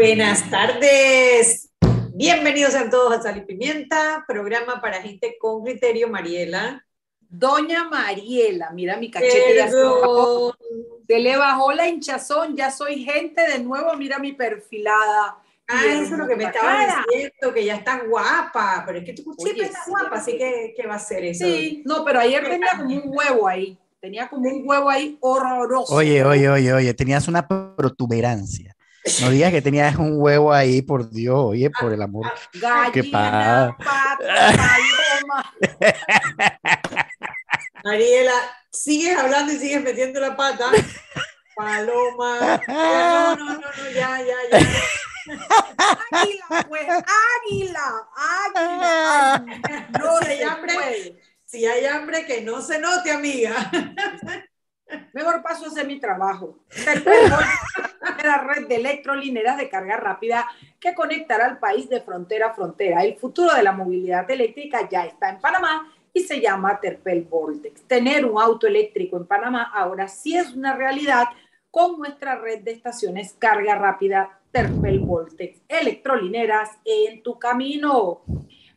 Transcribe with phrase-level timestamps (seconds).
[0.00, 1.70] Buenas tardes.
[2.14, 6.86] Bienvenidos a todos a Sal y Pimienta, programa para gente con criterio, Mariela.
[7.28, 9.76] Doña Mariela, mira mi cachete ya se,
[11.08, 15.38] se le bajó la hinchazón, ya soy gente de nuevo, mira mi perfilada.
[15.66, 19.14] Ah, eso es lo que me estaba diciendo, que ya está guapa, pero es que
[19.14, 21.44] tu siempre está guapa, así que ¿qué va a ser eso?
[21.44, 25.92] Sí, no, pero ayer tenía como un huevo ahí, tenía como un huevo ahí horroroso.
[25.92, 28.76] Oye, oye, oye, oye, tenías una protuberancia.
[29.22, 32.30] No digas que tenías un huevo ahí, por Dios, oye, por el amor.
[32.54, 33.76] Gallina, ¿Qué pasa?
[33.78, 35.54] paloma.
[37.84, 38.34] Mariela,
[38.70, 40.70] sigues hablando y sigues metiendo la pata.
[41.56, 42.60] Paloma.
[42.68, 44.58] No, no, no, no, ya, ya, ya.
[46.10, 49.44] Águila, pues, águila, águila.
[49.98, 53.70] No, si hay hambre, si hay hambre, que no se note, amiga.
[55.12, 56.58] Mejor paso a hacer mi trabajo.
[58.24, 60.46] la red de electrolineras de carga rápida
[60.80, 63.04] que conectará al país de frontera a frontera.
[63.04, 67.82] El futuro de la movilidad eléctrica ya está en Panamá y se llama Terpel Voltex.
[67.82, 71.26] Tener un auto eléctrico en Panamá ahora sí es una realidad
[71.70, 75.60] con nuestra red de estaciones carga rápida Terpel Voltex.
[75.68, 78.22] Electrolineras en tu camino.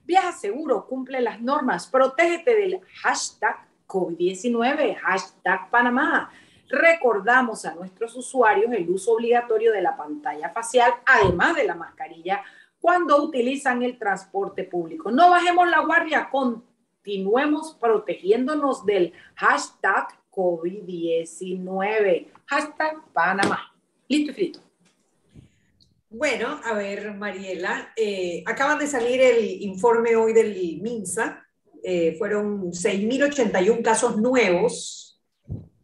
[0.03, 6.31] Viaja seguro, cumple las normas, protégete del hashtag COVID-19, hashtag Panamá.
[6.69, 12.41] Recordamos a nuestros usuarios el uso obligatorio de la pantalla facial, además de la mascarilla,
[12.79, 15.11] cuando utilizan el transporte público.
[15.11, 23.73] No bajemos la guardia, continuemos protegiéndonos del hashtag COVID-19, hashtag Panamá.
[24.07, 24.61] Listo y frito.
[26.09, 31.40] Bueno, a ver, Mariela, eh, acaban de salir el informe hoy del MINSA
[31.83, 35.21] eh, fueron 6.081 casos nuevos,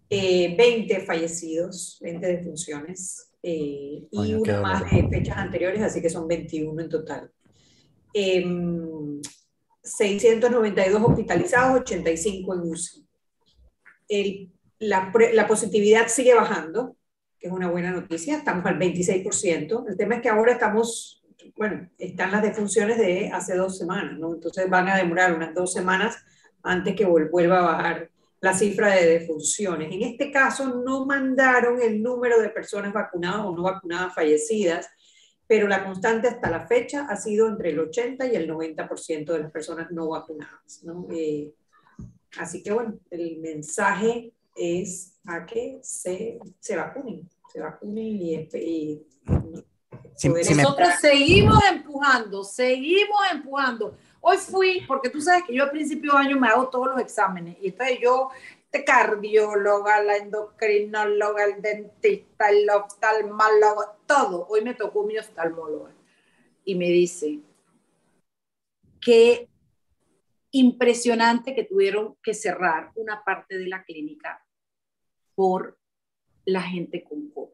[0.09, 6.25] 20 eh, fallecidos, 20 defunciones eh, y una más de fechas anteriores, así que son
[6.27, 7.29] 21 en total.
[8.13, 13.05] 692 em, hospitalizados, 85 en UCI.
[14.79, 16.95] la, la, positividad sigue bajando,
[17.39, 19.89] que es una buena noticia, estamos al 26%.
[19.89, 21.16] El tema es que ahora estamos
[21.55, 24.33] bueno, están las defunciones de hace dos semanas, ¿no?
[24.33, 26.17] Entonces van a demorar unas dos semanas
[26.63, 28.09] antes que vuelva a bajar
[28.39, 29.91] la cifra de defunciones.
[29.91, 34.87] En este caso no mandaron el número de personas vacunadas o no vacunadas fallecidas,
[35.47, 39.39] pero la constante hasta la fecha ha sido entre el 80 y el 90% de
[39.39, 41.07] las personas no vacunadas, ¿no?
[41.11, 41.53] Eh,
[42.37, 49.07] así que bueno, el mensaje es a que se, se vacunen, se vacunen y, y
[50.25, 53.97] nosotros seguimos empujando, seguimos empujando.
[54.21, 56.99] Hoy fui, porque tú sabes que yo al principio de año me hago todos los
[56.99, 58.29] exámenes, y entonces yo,
[58.65, 64.47] este cardióloga, la endocrinóloga, el dentista, el oftalmólogo, todo.
[64.49, 65.93] Hoy me tocó mi oftalmóloga
[66.65, 67.39] y me dice
[68.99, 69.47] que
[70.51, 74.43] impresionante que tuvieron que cerrar una parte de la clínica
[75.35, 75.77] por
[76.45, 77.53] la gente con COVID.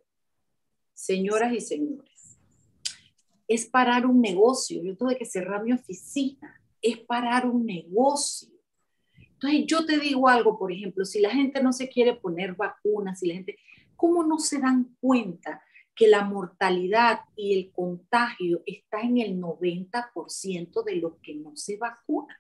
[0.94, 2.13] Señoras y señores,
[3.54, 4.82] es parar un negocio.
[4.84, 8.50] Yo tuve que cerrar mi oficina, es parar un negocio.
[9.16, 13.20] Entonces yo te digo algo, por ejemplo, si la gente no se quiere poner vacunas,
[13.20, 13.58] si la gente,
[13.96, 15.62] ¿cómo no se dan cuenta
[15.96, 21.78] que la mortalidad y el contagio está en el 90% de los que no se
[21.78, 22.38] vacunan?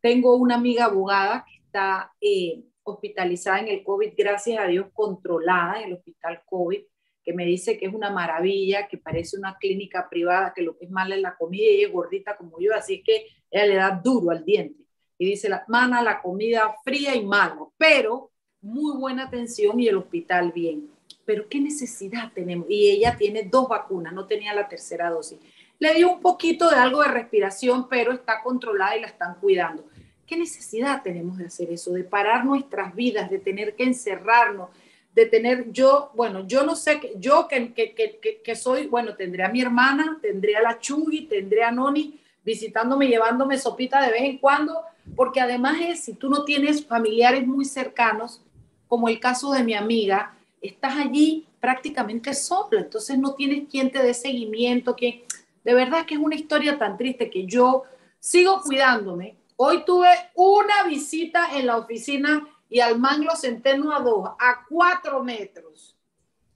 [0.00, 5.80] Tengo una amiga abogada que está eh, hospitalizada en el COVID, gracias a Dios, controlada
[5.80, 6.80] en el hospital COVID
[7.28, 10.86] que me dice que es una maravilla, que parece una clínica privada, que lo que
[10.86, 14.00] es mal es la comida y es gordita como yo, así que ella le da
[14.02, 14.82] duro al diente.
[15.18, 18.30] Y dice, la mana, la comida fría y malo, pero
[18.62, 20.88] muy buena atención y el hospital bien.
[21.26, 22.66] Pero ¿qué necesidad tenemos?
[22.70, 25.38] Y ella tiene dos vacunas, no tenía la tercera dosis.
[25.78, 29.84] Le dio un poquito de algo de respiración, pero está controlada y la están cuidando.
[30.26, 31.92] ¿Qué necesidad tenemos de hacer eso?
[31.92, 34.70] De parar nuestras vidas, de tener que encerrarnos,
[35.18, 39.42] de tener yo, bueno, yo no sé, yo que, que, que, que, soy, bueno, tendré
[39.42, 44.22] a mi hermana, tendré a la Chugui, tendré a Noni visitándome, llevándome sopita de vez
[44.22, 44.80] en cuando,
[45.16, 48.40] porque además es, si tú no tienes familiares muy cercanos,
[48.86, 54.00] como el caso de mi amiga, estás allí prácticamente solo, entonces no tienes quien te
[54.00, 55.24] dé seguimiento, que
[55.64, 57.82] de verdad que es una historia tan triste que yo
[58.20, 59.34] sigo cuidándome.
[59.56, 65.22] Hoy tuve una visita en la oficina y al manglo centeno a dos, a cuatro
[65.22, 65.96] metros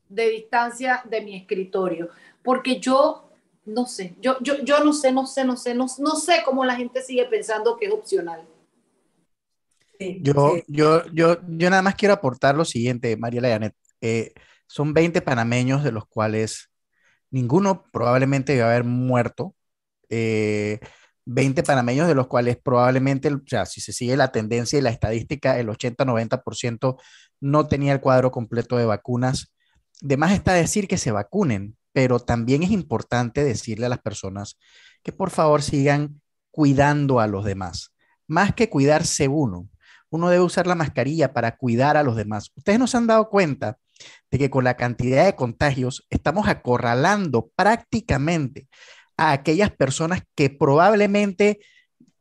[0.09, 2.11] de distancia de mi escritorio,
[2.43, 3.31] porque yo
[3.65, 6.65] no sé, yo, yo, yo no sé, no sé, no sé, no, no sé cómo
[6.65, 8.45] la gente sigue pensando que es opcional.
[9.99, 13.75] yo, yo, yo, yo nada más quiero aportar lo siguiente, María Janet.
[14.01, 14.33] Eh,
[14.67, 16.71] son 20 panameños de los cuales
[17.31, 19.55] ninguno probablemente debe haber muerto.
[21.25, 24.91] 20 panameños, de los cuales probablemente, o sea, si se sigue la tendencia y la
[24.91, 27.01] estadística, el 80-90%
[27.41, 29.55] no tenía el cuadro completo de vacunas.
[30.01, 34.59] De más está decir que se vacunen, pero también es importante decirle a las personas
[35.03, 36.21] que por favor sigan
[36.51, 37.95] cuidando a los demás,
[38.27, 39.69] más que cuidarse uno.
[40.11, 42.53] Uno debe usar la mascarilla para cuidar a los demás.
[42.55, 43.79] Ustedes nos han dado cuenta
[44.31, 48.69] de que con la cantidad de contagios estamos acorralando prácticamente
[49.17, 51.61] a aquellas personas que probablemente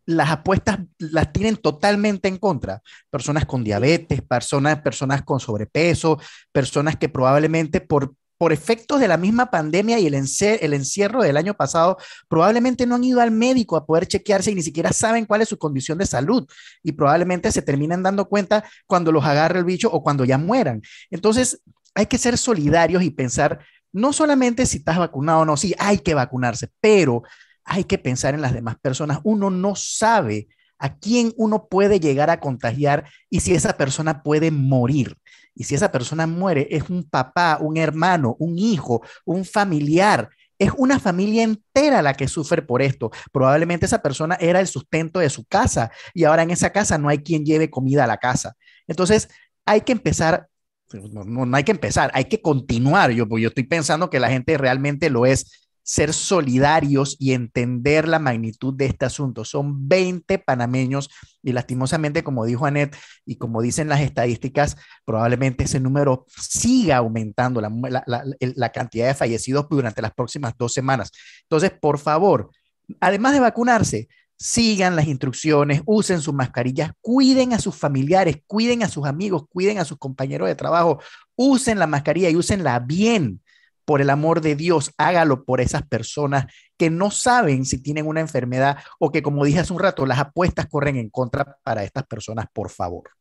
[0.06, 2.82] las apuestas las tienen totalmente en contra.
[3.10, 6.20] Personas con diabetes, personas, personas con sobrepeso,
[6.52, 11.54] personas que probablemente por, por efectos de la misma pandemia y el, encierro del año
[11.54, 11.98] pasado,
[12.28, 15.50] probablemente no han ido al médico a poder chequearse y ni siquiera saben cuál es
[15.50, 16.48] su condición de salud.
[16.84, 20.82] Y probablemente se terminan dando cuenta cuando los agarre el bicho o cuando ya mueran.
[21.12, 21.62] Entonces,
[21.94, 23.60] hay que ser solidarios y pensar
[23.94, 27.24] no solamente si estás vacunado o no, sí, hay que vacunarse, pero
[27.64, 29.20] hay que pensar en las demás personas.
[29.24, 30.48] Uno no sabe
[30.78, 35.16] a quién uno puede llegar a contagiar y si esa persona puede morir.
[35.54, 40.30] Y si esa persona muere, es un papá, un hermano, un hijo, un familiar.
[40.58, 43.12] Es una familia entera la que sufre por esto.
[43.32, 47.10] Probablemente esa persona era el sustento de su casa y ahora en esa casa no
[47.10, 48.56] hay quien lleve comida a la casa.
[48.88, 49.28] Entonces,
[49.66, 50.48] hay que empezar
[50.94, 53.12] no, no, hay que empezar, hay que continuar.
[53.12, 58.20] Yo, yo estoy pensando que la gente realmente lo es ser solidarios y entender la
[58.20, 59.44] magnitud de este asunto.
[59.44, 61.10] Son 20 panameños
[61.42, 62.96] y lastimosamente, como dijo Anet
[63.26, 67.72] y como dicen las estadísticas, probablemente ese número siga aumentando, la,
[68.06, 71.12] la, la cantidad de fallecidos durante las próximas dos semanas.
[71.44, 72.52] Entonces, por favor,
[73.00, 74.08] además de vacunarse,
[74.42, 79.78] sigan las instrucciones, usen sus mascarillas, cuiden a sus familiares, cuiden a sus amigos, cuiden
[79.78, 81.00] a sus compañeros de trabajo,
[81.36, 83.40] usen la mascarilla y úsenla bien.
[83.86, 88.20] Por el amor de Dios, hágalo por esas personas que no saben si tienen una
[88.20, 92.08] enfermedad o que, como dije hace un rato, las apuestas corren en contra para estas
[92.08, 93.12] personas, por favor.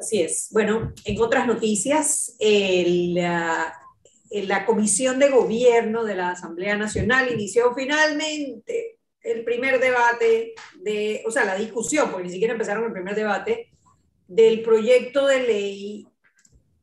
[0.00, 0.48] Así es.
[0.50, 3.72] Bueno, en otras noticias, la,
[4.30, 11.30] la Comisión de Gobierno de la Asamblea Nacional inició finalmente el primer debate de, o
[11.30, 13.70] sea, la discusión, porque ni siquiera empezaron el primer debate,
[14.26, 16.06] del proyecto de ley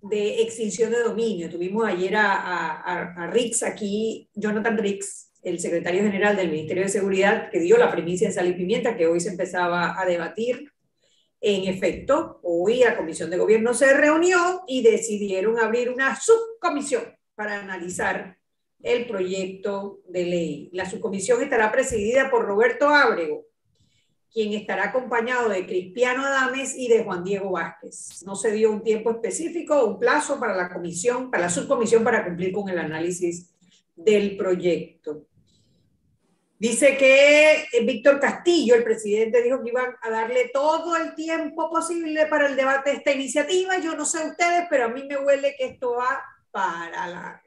[0.01, 1.49] de extinción de dominio.
[1.49, 6.89] Tuvimos ayer a, a, a Rix aquí, Jonathan Rix, el secretario general del Ministerio de
[6.89, 10.71] Seguridad, que dio la primicia de sal y pimienta, que hoy se empezaba a debatir.
[11.41, 17.03] En efecto, hoy la Comisión de Gobierno se reunió y decidieron abrir una subcomisión
[17.35, 18.38] para analizar
[18.81, 20.69] el proyecto de ley.
[20.73, 23.45] La subcomisión estará presidida por Roberto Ábrego,
[24.31, 28.23] quien estará acompañado de Cristiano Adames y de Juan Diego Vázquez.
[28.25, 32.03] No se dio un tiempo específico o un plazo para la comisión, para la subcomisión
[32.03, 33.53] para cumplir con el análisis
[33.95, 35.25] del proyecto.
[36.59, 41.69] Dice que eh, Víctor Castillo, el presidente, dijo que iban a darle todo el tiempo
[41.69, 43.79] posible para el debate de esta iniciativa.
[43.79, 46.21] Yo no sé ustedes, pero a mí me huele que esto va
[46.51, 47.41] para la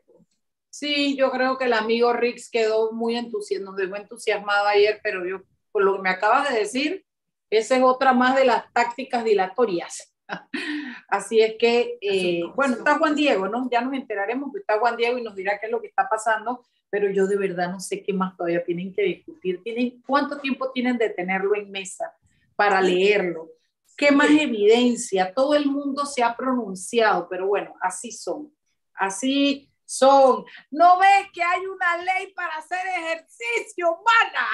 [0.72, 5.42] Sí, yo creo que el amigo Rix quedó muy entusiasmado, muy entusiasmado ayer, pero yo,
[5.70, 7.04] por lo que me acabas de decir,
[7.50, 10.14] esa es otra más de las tácticas dilatorias.
[11.08, 13.68] Así es que, eh, bueno, está Juan Diego, ¿no?
[13.70, 16.08] Ya nos enteraremos que está Juan Diego y nos dirá qué es lo que está
[16.08, 19.62] pasando, pero yo de verdad no sé qué más todavía tienen que discutir.
[19.62, 22.14] ¿Tienen, ¿Cuánto tiempo tienen de tenerlo en mesa
[22.56, 23.50] para leerlo?
[23.94, 25.34] ¿Qué más evidencia?
[25.34, 28.50] Todo el mundo se ha pronunciado, pero bueno, así son.
[28.94, 30.44] Así son.
[30.70, 34.48] ¿No ves que hay una ley para hacer ejercicio, humana?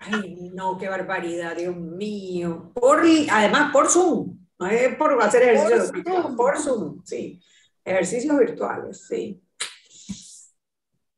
[0.00, 2.72] Ay, no, qué barbaridad, Dios mío.
[2.74, 4.38] Por, además, por Zoom.
[4.58, 6.36] No es por hacer ejercicio, por Zoom.
[6.36, 7.40] por Zoom, sí.
[7.84, 9.40] Ejercicios virtuales, sí.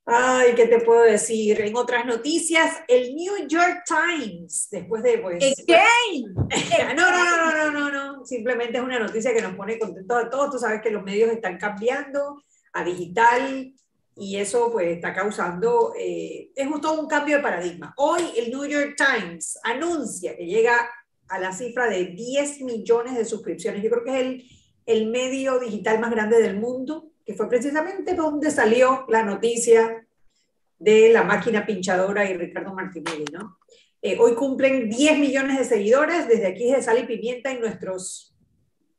[0.07, 1.59] Ay, ¿qué te puedo decir?
[1.62, 5.43] En otras noticias, el New York Times, después de pues.
[5.43, 6.35] Again.
[6.97, 8.26] no, no, no, no, no, no.
[8.26, 10.50] Simplemente es una noticia que nos pone contentos a todos.
[10.50, 12.43] Tú sabes que los medios están cambiando
[12.75, 13.73] a digital
[14.16, 17.95] y eso pues está causando, eh, es todo un cambio de paradigma.
[17.97, 20.88] Hoy el New York Times anuncia que llega
[21.28, 23.83] a la cifra de 10 millones de suscripciones.
[23.83, 24.45] Yo creo que es el,
[24.87, 30.07] el medio digital más grande del mundo, que fue precisamente donde salió la noticia
[30.78, 33.59] de la máquina pinchadora y Ricardo Martinelli, ¿no?
[34.02, 38.34] Eh, hoy cumplen 10 millones de seguidores, desde aquí de Sal y Pimienta en nuestros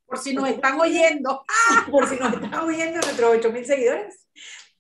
[0.06, 1.44] por si nos están oyendo.
[1.92, 4.28] Por si nos están oyendo nuestros 8 mil seguidores.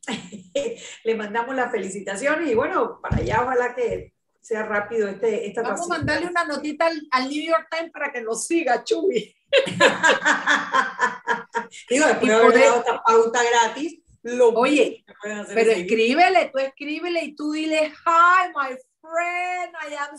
[1.03, 5.89] Le mandamos las felicitaciones y bueno, para allá ojalá que sea rápido este, esta Vamos
[5.89, 9.35] a mandarle una notita al, New York Times para que nos siga, Chubi.
[11.89, 17.35] Digo, después de haber dado esta pauta gratis, lo Oye, Pero escríbele, tú escríbele y
[17.35, 18.75] tú dile, hi, my
[19.09, 20.15] friend, I am,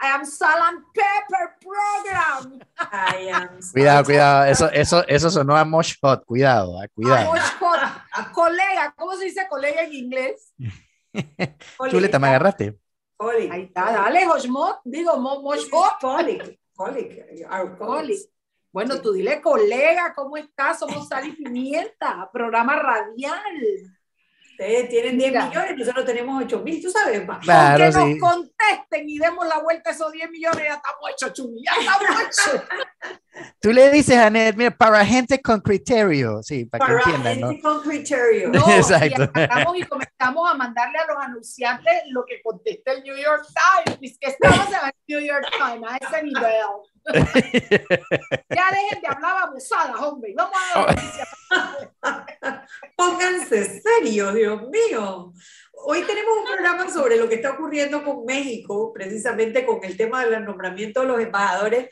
[0.00, 2.60] I am Salt and Pepper Program.
[2.92, 4.44] I am Cuidado, cuidado.
[4.44, 6.24] Eso, eso, eso sonó a Mosh Hot.
[6.24, 7.30] Cuidado, ah, cuidado.
[7.32, 10.52] Vamos, co- colega, ¿cómo se dice colega en inglés?
[11.76, 12.78] Colic, Chuleta, me agarraste.
[13.16, 13.50] colic.
[13.52, 17.78] Ahí está, dale, Hoshmot, digo, Mo- Moshmot, Colic, colic, our Coli.
[17.78, 18.30] colleagues.
[18.72, 20.78] Bueno, tú dile, colega, ¿cómo estás?
[20.80, 23.95] Somos Sal y Pimienta, programa radial.
[24.58, 25.46] Ustedes tienen 10 Mira.
[25.48, 27.38] millones, nosotros tenemos 8 mil, tú sabes, va.
[27.40, 28.18] Claro, que nos sí.
[28.18, 32.20] contesten y demos la vuelta a esos 10 millones, ya estamos hechos, Chumi, ya estamos
[32.22, 32.62] hechos.
[33.60, 36.42] Tú le dices a Annette, mira, para gente con criterio.
[36.42, 37.48] Sí, para que Para entiendan, ¿no?
[37.48, 38.48] gente con criterio.
[38.48, 39.30] No, Exacto.
[39.74, 43.46] y y comenzamos a mandarle a los anunciantes lo que contesta el New York
[43.84, 43.98] Times.
[44.00, 46.52] Es que estamos en el New York Times, a ese nivel.
[48.50, 50.34] Ya dejen de hablar babosadas, hombre.
[50.36, 51.26] Vamos a la noticia.
[52.96, 55.32] Pónganse serios, Dios mío.
[55.84, 60.24] Hoy tenemos un programa sobre lo que está ocurriendo con México, precisamente con el tema
[60.24, 61.90] del nombramiento de los embajadores,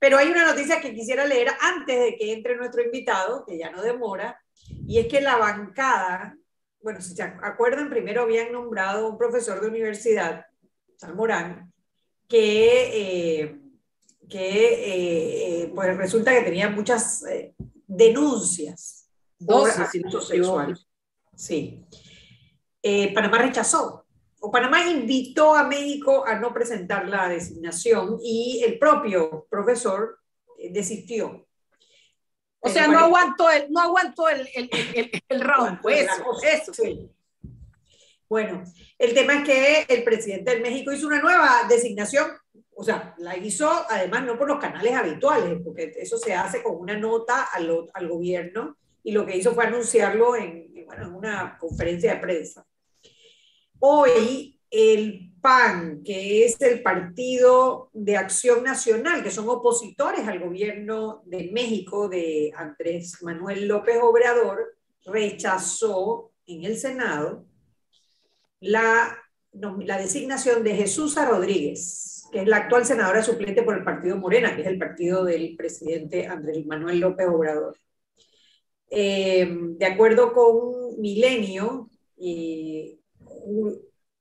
[0.00, 3.70] pero hay una noticia que quisiera leer antes de que entre nuestro invitado, que ya
[3.70, 4.40] no demora,
[4.88, 6.36] y es que la bancada,
[6.82, 10.46] bueno, si se acuerdan, primero habían nombrado a un profesor de universidad,
[10.96, 11.70] Sal Morán,
[12.26, 13.60] que, eh,
[14.28, 17.54] que eh, eh, pues resulta que tenía muchas eh,
[17.86, 19.06] denuncias
[19.44, 20.60] por Doce, si no abuso me equivoco.
[20.60, 20.86] sexual.
[21.36, 21.84] Sí.
[23.14, 24.06] Panamá rechazó,
[24.40, 30.18] o Panamá invitó a México a no presentar la designación y el propio profesor
[30.58, 31.46] eh, desistió.
[32.60, 35.80] O sea, no aguantó el, no aguantó el, el, el, el round.
[35.80, 36.08] Pues
[36.42, 37.10] eso, sí.
[38.28, 38.62] Bueno,
[38.98, 42.30] el tema es que el presidente del México hizo una nueva designación,
[42.74, 46.76] o sea, la hizo además no por los canales habituales, porque eso se hace con
[46.76, 51.58] una nota al, al gobierno y lo que hizo fue anunciarlo en, bueno, en una
[51.58, 52.64] conferencia de prensa.
[53.82, 61.22] Hoy el PAN, que es el Partido de Acción Nacional, que son opositores al gobierno
[61.24, 67.46] de México de Andrés Manuel López Obrador, rechazó en el Senado
[68.60, 69.16] la,
[69.50, 74.60] designación de Jesús Rodríguez, que es la actual senadora suplente por el partido Morena, que
[74.60, 77.78] es el partido del presidente Andrés Manuel López Obrador.
[78.90, 81.88] Eh, de acuerdo con Milenio,
[82.22, 82.99] y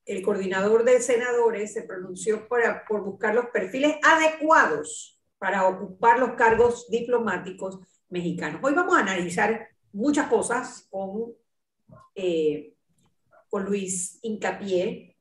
[0.05, 6.33] el coordinador de senadores se pronunció para, por buscar los perfiles adecuados para ocupar los
[6.33, 8.59] cargos diplomáticos mexicanos.
[8.63, 11.33] Hoy vamos a analizar muchas cosas con,
[12.15, 12.73] eh,
[13.49, 15.15] con Luis Incapié,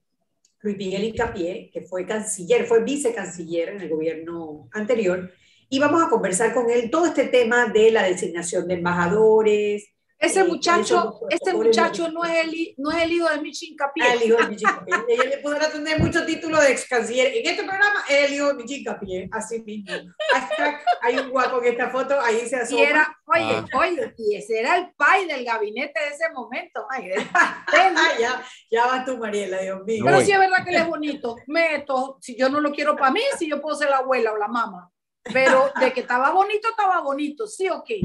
[0.60, 5.30] Luis Miguel Incapié, que fue canciller, fue vicecanciller en el gobierno anterior,
[5.68, 9.86] y vamos a conversar con él todo este tema de la designación de embajadores,
[10.18, 14.02] ese muchacho, este muchacho no es el, no es el hijo de Michi Incapié.
[14.04, 14.94] Ah, el hijo de Michi Incapié.
[15.08, 17.32] Ella le podrá tener muchos títulos de ex canciller.
[17.36, 19.92] En este programa es el hijo de Michi Incapié, así mismo.
[20.32, 22.80] Hashtag, hay un guapo en esta foto, ahí se asoma.
[22.80, 23.78] Y era, oye, ah.
[23.78, 26.84] oye, y ese era el pai del gabinete de ese momento.
[26.90, 27.10] Ay,
[28.20, 30.04] ya, ya vas tú, Mariela, Dios mío.
[30.04, 31.36] Pero sí es verdad que él es bonito.
[31.46, 34.36] Meto, si yo no lo quiero para mí, si yo puedo ser la abuela o
[34.36, 34.90] la mamá.
[35.32, 38.00] Pero de que estaba bonito, estaba bonito, sí o qué.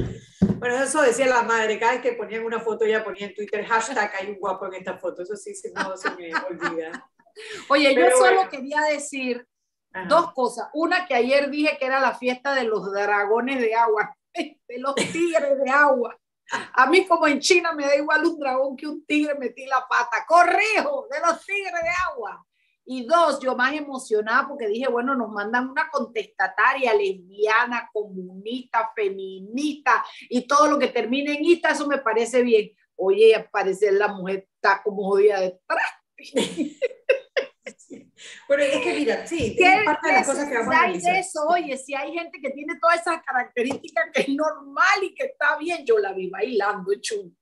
[0.58, 3.66] Bueno, eso decía la madre, cada vez que ponían una foto, ella ponía en Twitter,
[3.66, 7.10] hashtag hay un guapo en esta foto, eso sí, no se me olvida.
[7.70, 8.50] Oye, Pero yo solo bueno.
[8.50, 9.46] quería decir
[9.92, 10.08] Ajá.
[10.08, 10.70] dos cosas.
[10.74, 14.96] Una, que ayer dije que era la fiesta de los dragones de agua, de los
[14.96, 16.18] tigres de agua.
[16.74, 19.86] A mí como en China me da igual un dragón que un tigre metí la
[19.88, 20.26] pata.
[20.28, 22.46] Corrijo, de los tigres de agua.
[22.86, 30.04] Y dos, yo más emocionada porque dije, bueno, nos mandan una contestataria lesbiana, comunista, feminista
[30.30, 32.72] y todo lo que termine en ista, eso me parece bien.
[32.96, 35.88] Oye, al parecer la mujer está como jodida detrás.
[38.48, 41.20] Pero es que mira, sí, ¿Qué parte de las cosas que vamos a hay de
[41.20, 41.46] eso?
[41.48, 45.58] Oye, si hay gente que tiene todas esas características que es normal y que está
[45.58, 47.34] bien, yo la vi bailando, chum.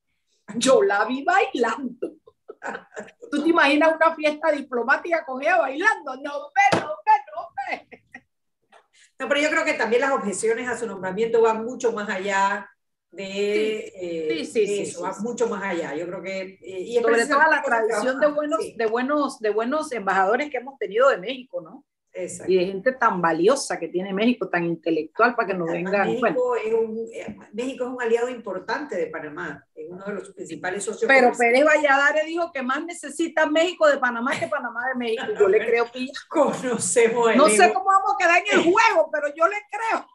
[0.56, 2.16] Yo la vi bailando.
[3.32, 6.16] ¿Tú te imaginas una fiesta diplomática con ella bailando?
[6.18, 8.22] No, ve, no, ve, no, ve.
[9.20, 12.70] No, pero yo creo que también las objeciones a su nombramiento van mucho más allá
[13.12, 15.96] de, sí, eh, sí, sí, de eso, van mucho más allá.
[15.96, 16.42] Yo creo que...
[16.62, 20.78] Eh, y Sobre todo la tradición de buenos, de, buenos, de buenos embajadores que hemos
[20.80, 21.86] tenido de México, ¿no?
[22.14, 22.52] Exacto.
[22.52, 26.08] Y de gente tan valiosa que tiene México, tan intelectual para que nos vengan.
[26.08, 26.56] México, bueno.
[26.56, 30.84] es un, eh, México es un aliado importante de Panamá, es uno de los principales
[30.84, 31.08] socios.
[31.08, 35.24] Pero Pérez Valladares dijo que más necesita México de Panamá que Panamá de México.
[35.38, 37.36] Yo le creo que conocemos.
[37.36, 40.08] No sé cómo vamos a quedar en el juego, pero yo le creo.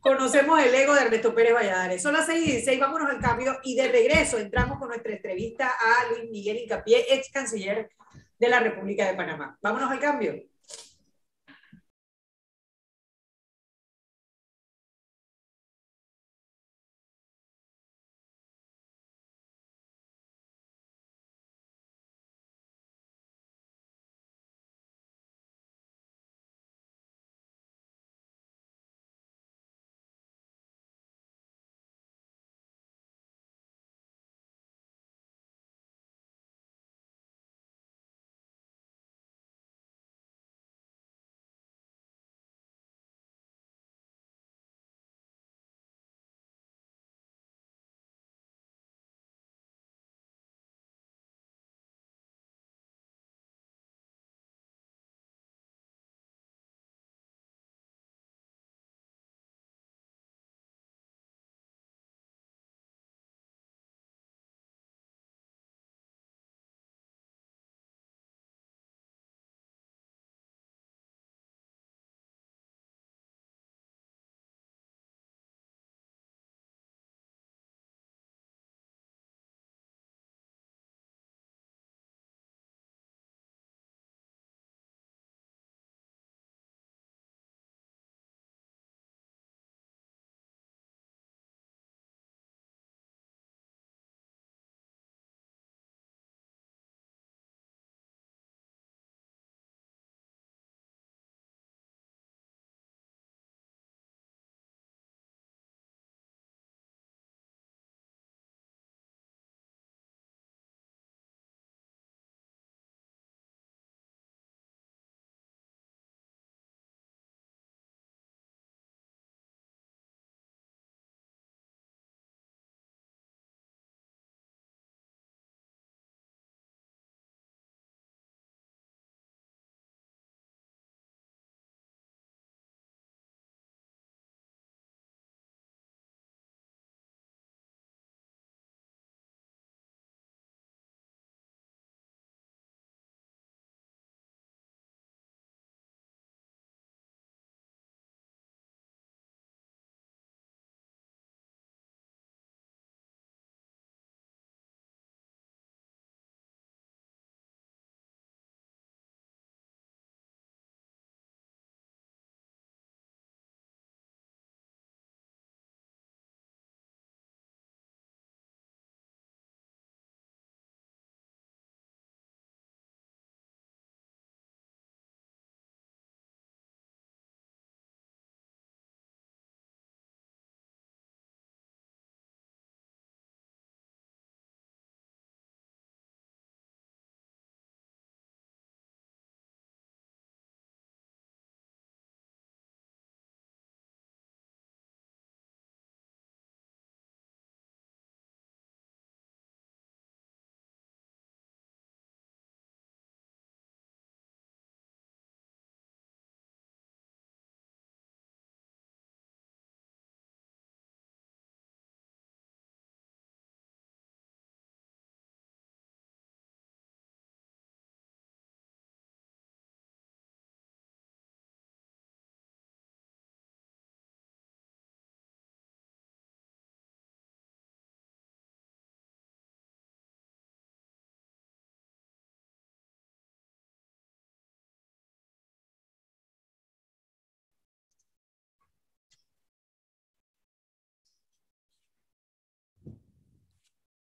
[0.00, 2.02] Conocemos el ego de Ernesto Pérez Valladares.
[2.02, 5.68] Son las 6 y 16, vámonos al cambio y de regreso entramos con nuestra entrevista
[5.68, 7.90] a Luis Miguel Incapié, ex canciller
[8.38, 9.56] de la República de Panamá.
[9.62, 10.34] Vámonos al cambio.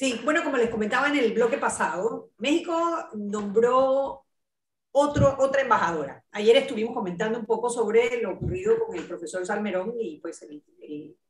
[0.00, 2.74] Sí, bueno, como les comentaba en el bloque pasado, México
[3.12, 4.24] nombró
[4.92, 6.24] otro, otra embajadora.
[6.32, 10.64] Ayer estuvimos comentando un poco sobre lo ocurrido con el profesor Salmerón y pues el,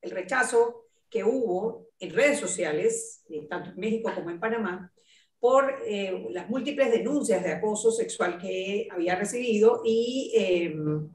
[0.02, 4.92] rechazo que hubo en redes sociales, eh, tanto en México como en Panamá,
[5.40, 11.10] por eh, las múltiples denuncias de acoso sexual que había recibido y em,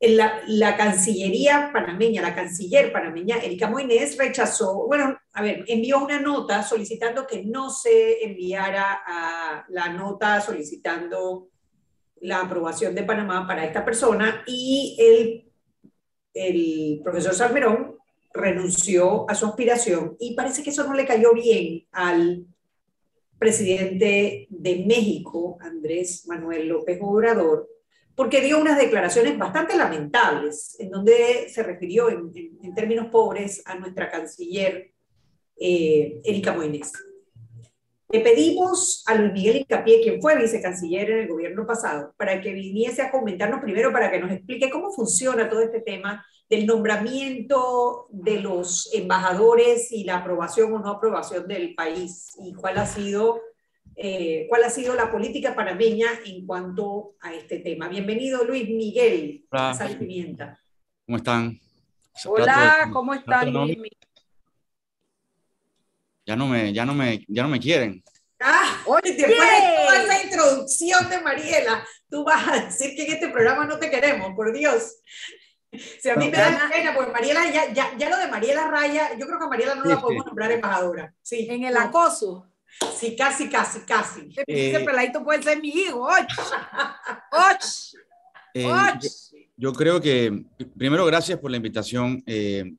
[0.00, 6.62] la, Cancillería panameña, la canciller panameña, Erika Moines, rechazó, bueno, a ver, envió una nota
[6.62, 9.00] solicitando que no se enviara
[9.68, 11.48] la nota solicitando
[12.20, 15.52] la aprobación de Panamá para esta persona y el,
[16.34, 17.96] el profesor Salmerón
[18.32, 22.46] renunció a su aspiración y parece que eso no le cayó bien al
[23.38, 27.68] presidente de México, Andrés Manuel López Obrador,
[28.16, 34.10] porque dio unas declaraciones bastante lamentables, en donde se refirió en, términos pobres a nuestra
[34.10, 34.90] canciller
[35.58, 36.92] eh, Erika Moines.
[38.08, 42.52] Le pedimos a Luis Miguel Incapié, quien fue vicecanciller en el gobierno pasado, para que
[42.52, 48.06] viniese a comentarnos primero, para que nos explique cómo funciona todo este tema del nombramiento
[48.10, 53.40] de los embajadores y la aprobación o no aprobación del país y cuál ha sido
[53.96, 57.88] eh, cuál ha sido la política panameña en cuanto a este tema.
[57.88, 60.60] Bienvenido Luis Miguel, Sal Pimienta.
[61.06, 61.58] ¿Cómo están?
[62.26, 63.96] Hola, ¿cómo están Luis Miguel?
[66.26, 68.04] Ya no me, ya no me, ya no me quieren.
[68.38, 73.12] Ah, oye, después de toda esa introducción de Mariela, tú vas a decir que en
[73.12, 74.96] este programa no te queremos, por Dios.
[75.72, 79.16] Si a mí me da pena, pues Mariela, ya, ya, ya, lo de Mariela Raya,
[79.18, 81.14] yo creo que a Mariela no la podemos nombrar embajadora.
[81.22, 81.46] Sí.
[81.50, 82.46] En el acoso.
[82.98, 84.28] Sí, casi, casi, casi.
[84.46, 86.00] Ese eh, peladito puede ser mi hijo.
[86.00, 86.12] ¡Och!
[88.54, 88.68] Eh,
[89.56, 90.44] yo, creo que,
[90.76, 92.22] primero, gracias por la invitación.
[92.26, 92.74] Eh,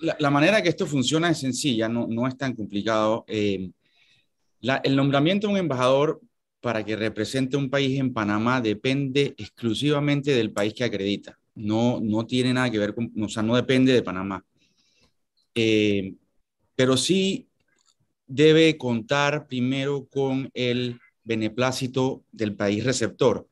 [0.00, 3.24] la, manera que esto funciona es sencilla, no, no es tan complicado.
[3.26, 3.72] el
[4.96, 6.20] nombramiento de un embajador
[6.60, 11.38] para que represente un país en Panamá depende exclusivamente del país que acredita.
[11.54, 14.44] No, no tiene nada que ver con, o sea, no depende de Panamá.
[16.74, 17.48] pero sí
[18.32, 23.46] debe contar primero con el beneplácito del país receptor.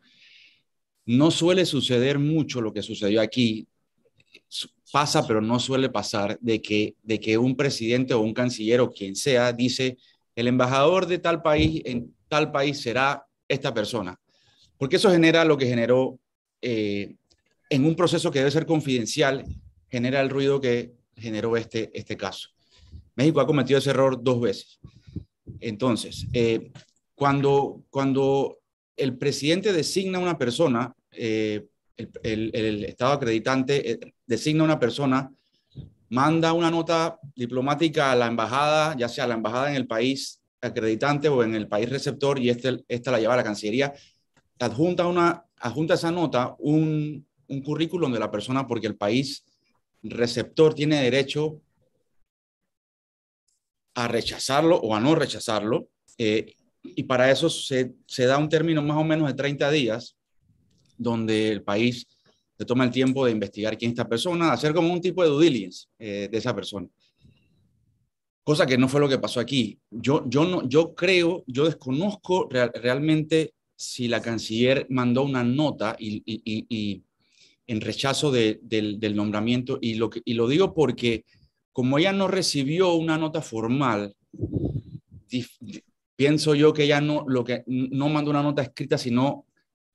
[1.04, 3.68] No suele suceder mucho lo que sucedió aquí.
[4.90, 8.90] Pasa, pero no suele pasar de que, de que un presidente o un canciller o
[8.90, 9.98] quien sea dice,
[10.34, 14.18] el embajador de tal país en tal país será esta persona.
[14.78, 16.18] Porque eso genera lo que generó
[16.62, 17.16] eh,
[17.68, 19.44] en un proceso que debe ser confidencial,
[19.90, 22.48] genera el ruido que generó este, este caso.
[23.20, 24.80] México ha cometido ese error dos veces.
[25.61, 26.70] Entonces, eh,
[27.14, 28.61] cuando, cuando
[28.96, 31.66] el presidente designa a una persona, eh,
[32.22, 35.30] el, Estado acreditante eh, designa a una persona,
[36.09, 41.28] manda una nota diplomática a la embajada, ya sea la embajada en el país acreditante
[41.28, 43.92] o en el país receptor, y este, esta la lleva a la Cancillería,
[44.59, 49.44] adjunta, una, adjunta esa nota un, un currículum de la persona porque el país
[50.02, 51.61] receptor tiene derecho
[53.94, 55.88] a rechazarlo o a no rechazarlo.
[56.18, 60.16] Eh, y para eso se, se, da un término más o menos de 30 días,
[60.96, 62.07] donde el país
[62.57, 65.31] se toma el tiempo de investigar quién es esta persona, hacer como un tipo de
[65.31, 66.87] due diligence eh, de esa persona.
[68.44, 69.79] Cosa que no fue lo que pasó aquí.
[69.90, 76.22] Yo, yo, no, yo creo, yo desconozco realmente si la canciller mandó una nota y,
[76.26, 77.03] y, y,
[77.66, 81.24] en rechazo de, del, del, nombramiento, y lo, que, y lo digo porque
[81.72, 84.14] como ella no recibió una nota formal,
[86.16, 89.46] pienso yo que ella no, lo que, no mandó una nota escrita, sino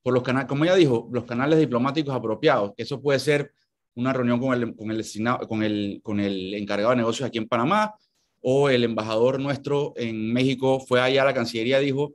[0.02, 2.74] por los canales, como ella dijo, los canales diplomáticos apropiados.
[2.78, 3.54] Eso puede ser
[3.96, 7.96] una reunión con el, con el, con el, encargado de negocios aquí en Panamá,
[8.42, 12.14] o el embajador nuestro en México fue allá a la Cancillería y dijo,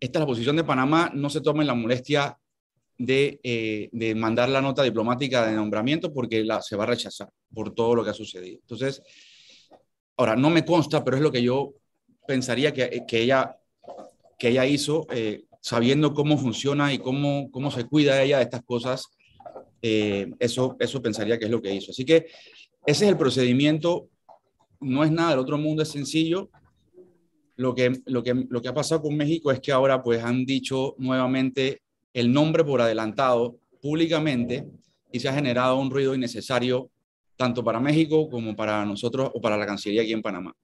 [0.00, 2.39] esta es la posición de Panamá, no se tomen la molestia
[3.02, 7.74] eh, de, mandar la nota diplomática de nombramiento porque la, se va a rechazar por
[7.74, 8.58] todo lo que ha sucedido.
[8.60, 9.02] Entonces,
[10.18, 11.72] ahora, no me consta, pero es lo que yo
[12.26, 13.56] pensaría que, que ella,
[14.38, 18.62] que ella hizo, eh, sabiendo cómo funciona y cómo, cómo se cuida ella de estas
[18.64, 19.08] cosas,
[19.80, 21.92] eh, eso, eso pensaría que es lo que hizo.
[21.92, 22.26] Así que
[22.84, 24.08] ese es el procedimiento,
[24.80, 26.50] no es nada del otro mundo, es sencillo.
[27.56, 30.44] Lo que, lo, que, lo que ha pasado con México es que ahora pues han
[30.44, 34.66] dicho nuevamente el nombre por adelantado públicamente
[35.12, 36.90] y se ha generado un ruido innecesario
[37.36, 40.54] tanto para México como para nosotros o para la Cancillería aquí en Panamá.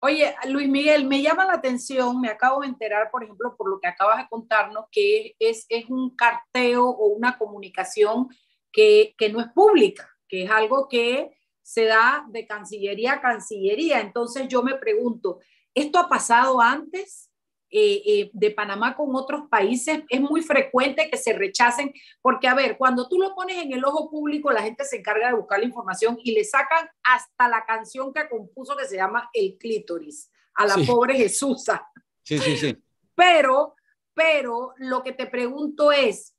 [0.00, 3.80] Oye, Luis Miguel, me llama la atención, me acabo de enterar, por ejemplo, por lo
[3.80, 8.28] que acabas de contarnos, que es, es un carteo o una comunicación
[8.70, 11.30] que, que no es pública, que es algo que
[11.62, 14.00] se da de Cancillería a Cancillería.
[14.00, 15.40] Entonces yo me pregunto,
[15.74, 17.30] ¿esto ha pasado antes?
[17.76, 22.54] Eh, eh, de Panamá con otros países, es muy frecuente que se rechacen, porque a
[22.54, 25.58] ver, cuando tú lo pones en el ojo público, la gente se encarga de buscar
[25.58, 30.30] la información y le sacan hasta la canción que compuso que se llama El clítoris,
[30.54, 31.84] a la pobre Jesusa.
[32.22, 32.80] Sí, sí, sí.
[33.16, 33.74] Pero,
[34.14, 36.36] pero lo que te pregunto es,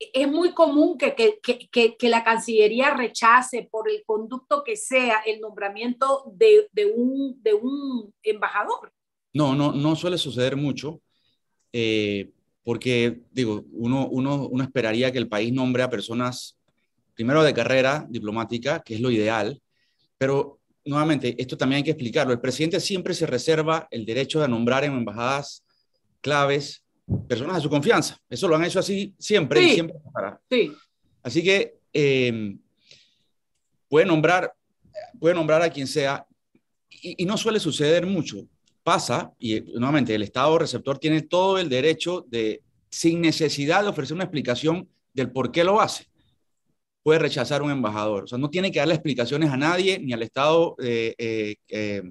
[0.00, 1.38] es muy común que, que,
[1.70, 7.40] que, que, la Cancillería rechace por el conducto que sea el nombramiento de, de, un,
[7.44, 8.92] de un, embajador.
[9.34, 11.02] No, no, no suele suceder mucho,
[11.72, 12.30] eh,
[12.62, 16.56] porque digo, uno, uno, uno esperaría que el país nombre a personas,
[17.14, 19.60] primero de carrera diplomática, que es lo ideal,
[20.16, 22.32] pero nuevamente, esto también hay que explicarlo.
[22.32, 25.64] El presidente siempre se reserva el derecho de nombrar en embajadas
[26.20, 26.84] claves
[27.28, 28.18] personas de su confianza.
[28.28, 29.96] Eso lo han hecho así siempre y siempre
[30.50, 30.72] Sí.
[31.22, 32.56] Así que eh,
[33.88, 34.52] puede, nombrar,
[35.18, 36.26] puede nombrar a quien sea
[36.90, 38.46] y, no suele suceder mucho.
[38.84, 44.14] Pasa, y nuevamente el Estado receptor tiene todo el derecho de, sin necesidad de ofrecer
[44.14, 46.06] una explicación del por qué lo hace,
[47.02, 48.24] puede rechazar un embajador.
[48.24, 52.02] O sea, no tiene que darle explicaciones a nadie, ni al Estado eh, eh,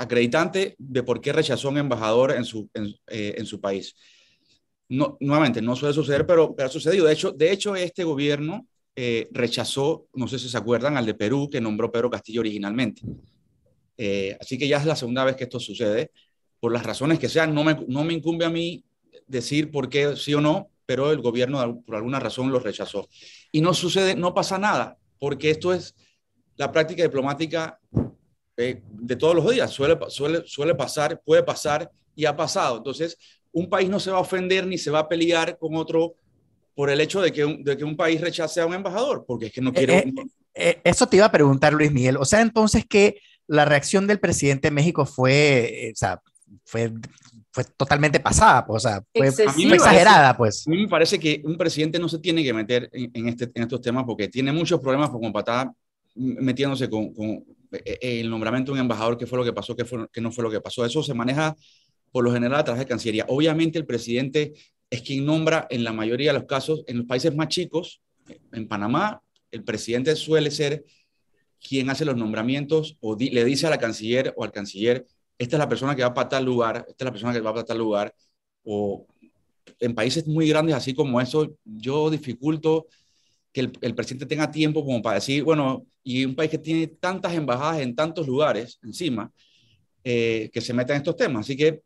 [0.00, 3.94] acreditante de por qué rechazó un embajador en su, en, eh, su país.
[4.88, 7.06] Nuevamente, no suele suceder, pero, ha sucedido.
[7.06, 8.66] De hecho, de hecho este gobierno
[8.96, 13.02] eh, rechazó, no sé si se acuerdan, al de Perú, que nombró Pedro Castillo originalmente.
[14.02, 16.10] Eh, así que ya es la segunda vez que esto sucede.
[16.58, 18.82] Por las razones que sean, no me, no me incumbe a mí
[19.26, 23.10] decir por qué sí o no, pero el gobierno por alguna razón lo rechazó.
[23.52, 25.94] Y no sucede, no pasa nada, porque esto es
[26.56, 27.78] la práctica diplomática
[28.56, 29.70] de todos los días.
[29.70, 32.78] Suele, suele, suele pasar, puede pasar y ha pasado.
[32.78, 33.18] Entonces,
[33.52, 36.14] un país no se va a ofender ni se va a pelear con otro
[36.74, 39.46] por el hecho de que un, de que un país rechace a un embajador, porque
[39.46, 39.98] es que no quiere...
[39.98, 40.22] Eh, eh,
[40.54, 42.16] eh, eso te iba a preguntar, Luis Miguel.
[42.16, 46.22] O sea, entonces que la reacción del presidente de México fue, o sea,
[46.64, 46.92] fue,
[47.50, 50.68] fue totalmente pasada, pues, o sea, fue, exagerada, pues.
[50.68, 53.62] A mí me parece que un presidente no se tiene que meter en, este, en
[53.64, 55.72] estos temas porque tiene muchos problemas como patada
[56.14, 57.12] metiéndose con,
[57.72, 60.30] eh, el nombramiento de un embajador, qué fue lo que pasó, qué, fue, qué no
[60.30, 60.84] fue lo que pasó.
[60.84, 61.56] Eso se maneja
[62.12, 63.26] por lo general a través de Cancillería.
[63.28, 64.52] Obviamente el presidente
[64.88, 68.00] es quien nombra en la mayoría de los casos, en los países más chicos,
[68.52, 70.84] en Panamá, el presidente suele ser
[71.60, 75.06] quien hace los nombramientos o le dice a la canciller o al canciller,
[75.38, 77.52] esta es la persona que va para tal lugar, esta es la persona que va
[77.52, 78.14] para tal lugar,
[78.64, 79.06] o
[79.78, 82.86] en países muy grandes así como eso, yo dificulto
[83.52, 87.34] que el, presidente tenga tiempo como para decir, bueno, y un país que tiene tantas
[87.34, 89.32] embajadas en tantos lugares encima,
[90.04, 91.46] eh, que se meta en estos temas.
[91.46, 91.82] Así que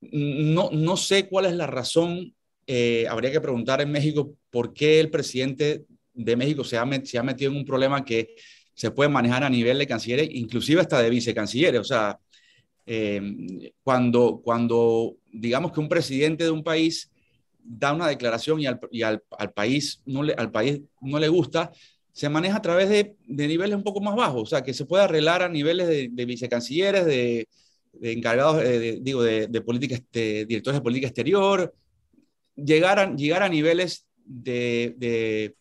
[0.00, 2.34] no, no sé cuál es la razón.
[2.66, 7.18] Eh, habría que preguntar en México por qué el presidente de México se ha, se
[7.18, 8.34] ha metido en un problema que
[8.74, 11.80] se puede manejar a nivel de cancilleres, inclusive hasta de vicecancilleres.
[11.80, 12.18] O sea,
[12.86, 17.10] eh, cuando, cuando digamos que un presidente de un país
[17.62, 21.28] da una declaración y al, y al, al, país no le, al país no le
[21.28, 21.72] gusta,
[22.12, 24.84] se maneja a través de, de, niveles un poco más bajos, o sea, que se
[24.84, 27.48] puede arreglar a niveles de, vicecancilleres, de,
[28.02, 31.74] encargados, eh, digo, de, política, este, directores de política exterior,
[32.54, 35.54] llegar llegar a niveles de,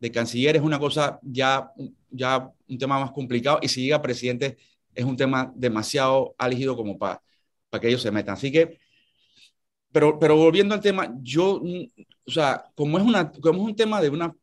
[0.00, 1.70] de, canciller es una cosa ya,
[2.10, 4.56] ya un tema más complicado y si llega presidente
[4.94, 7.22] es un tema demasiado álgido como para,
[7.68, 8.34] para que ellos se metan.
[8.34, 8.78] Así que
[9.92, 11.60] pero, pero volviendo al tema, yo,
[12.26, 14.34] o sea, como es, una, como es un tema de una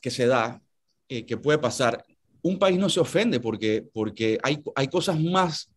[0.00, 0.62] que se da,
[1.08, 2.04] eh, que puede pasar,
[2.42, 5.72] un país no se ofende porque, porque hay, hay cosas más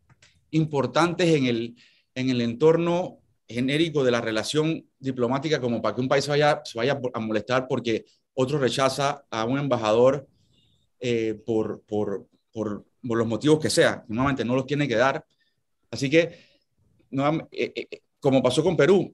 [0.52, 1.76] importantes en el,
[2.13, 6.78] en el entorno genérico de la relación diplomática como para que un país vaya, se
[6.78, 8.06] vaya a molestar porque
[8.39, 10.28] otro rechaza a un embajador
[11.00, 14.04] eh, por, por, por, por, los motivos que sea.
[14.08, 15.26] Normalmente no los tiene que dar.
[15.89, 16.38] Así que
[17.10, 17.88] no, eh,
[18.19, 19.12] como pasó con Perú,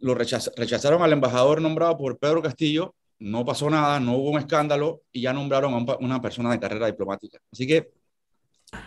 [0.00, 5.02] lo rechazaron al embajador nombrado por Pedro Castillo, no pasó nada, no hubo un escándalo
[5.10, 7.38] y ya nombraron a una persona de carrera diplomática.
[7.50, 7.90] Así que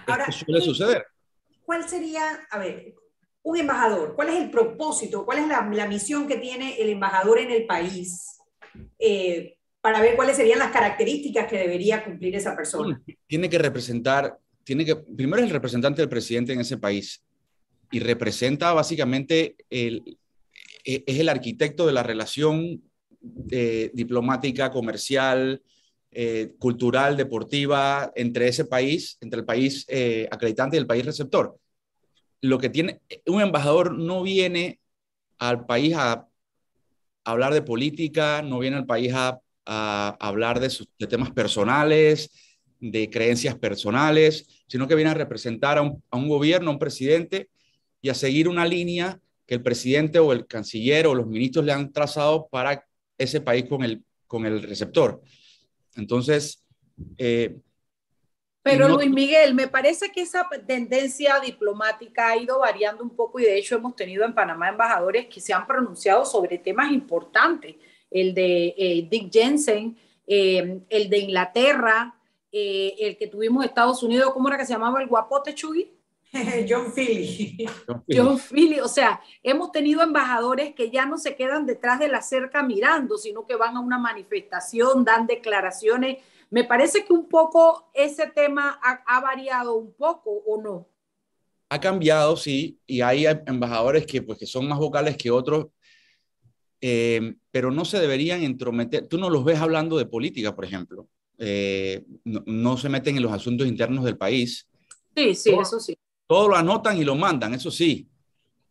[0.05, 1.05] Ahora, esto suele suceder.
[1.65, 2.93] ¿Cuál sería, a ver,
[3.41, 4.13] un embajador?
[4.15, 5.25] ¿Cuál es el propósito?
[5.25, 8.30] ¿Cuál es la, misión que tiene el embajador en el país?
[8.99, 13.01] Eh, para ver cuáles serían las características que debería cumplir esa persona.
[13.25, 17.23] Tiene que representar, tiene que, primero es el representante del presidente en ese país
[17.89, 20.17] y representa básicamente, el,
[20.85, 22.83] e, es el arquitecto de la relación
[23.49, 25.63] eh, diplomática, comercial,
[26.11, 29.87] eh, cultural, deportiva entre ese país, entre el país
[30.29, 31.57] acreditante y el país receptor.
[32.41, 34.79] Lo que tiene, un embajador no viene
[35.39, 36.27] al país a,
[37.31, 40.69] hablar de política, no viene al país a, hablar de,
[41.07, 42.31] temas personales,
[42.79, 46.79] de creencias personales, sino que viene a representar a un, a un gobierno, a un
[46.79, 47.49] presidente
[48.01, 51.71] y a seguir una línea que el presidente o el canciller o los ministros le
[51.73, 52.85] han trazado para
[53.17, 55.21] ese país con el, con el receptor.
[55.95, 56.63] Entonces,
[57.17, 57.57] eh,
[58.63, 63.43] Pero Luis Miguel, me parece que esa tendencia diplomática ha ido variando un poco y
[63.43, 67.75] de hecho hemos tenido en Panamá embajadores que se han pronunciado sobre temas importantes.
[68.11, 69.97] El de eh, Dick Jensen,
[70.27, 72.15] eh, el de Inglaterra,
[72.51, 75.91] eh, el que tuvimos en Estados Unidos, ¿cómo era que se llamaba el guapote Chugui?
[76.69, 77.65] John Philly.
[78.07, 78.79] John Philly.
[78.79, 83.17] O sea, hemos tenido embajadores que ya no se quedan detrás de la cerca mirando,
[83.17, 86.17] sino que van a una manifestación, dan declaraciones
[86.51, 90.87] me parece que un poco ese tema ha, variado un poco o no.
[91.69, 95.67] Ha cambiado, sí, y hay embajadores que, pues, que son más vocales que otros,
[96.81, 99.07] eh, pero no se deberían entrometer.
[99.07, 101.07] Tú no los ves hablando de política, por ejemplo.
[101.37, 104.67] Eh, no, se meten en los asuntos internos del país.
[105.15, 105.97] Sí, sí, eso sí.
[106.27, 108.09] Todo lo anotan y lo mandan, eso sí,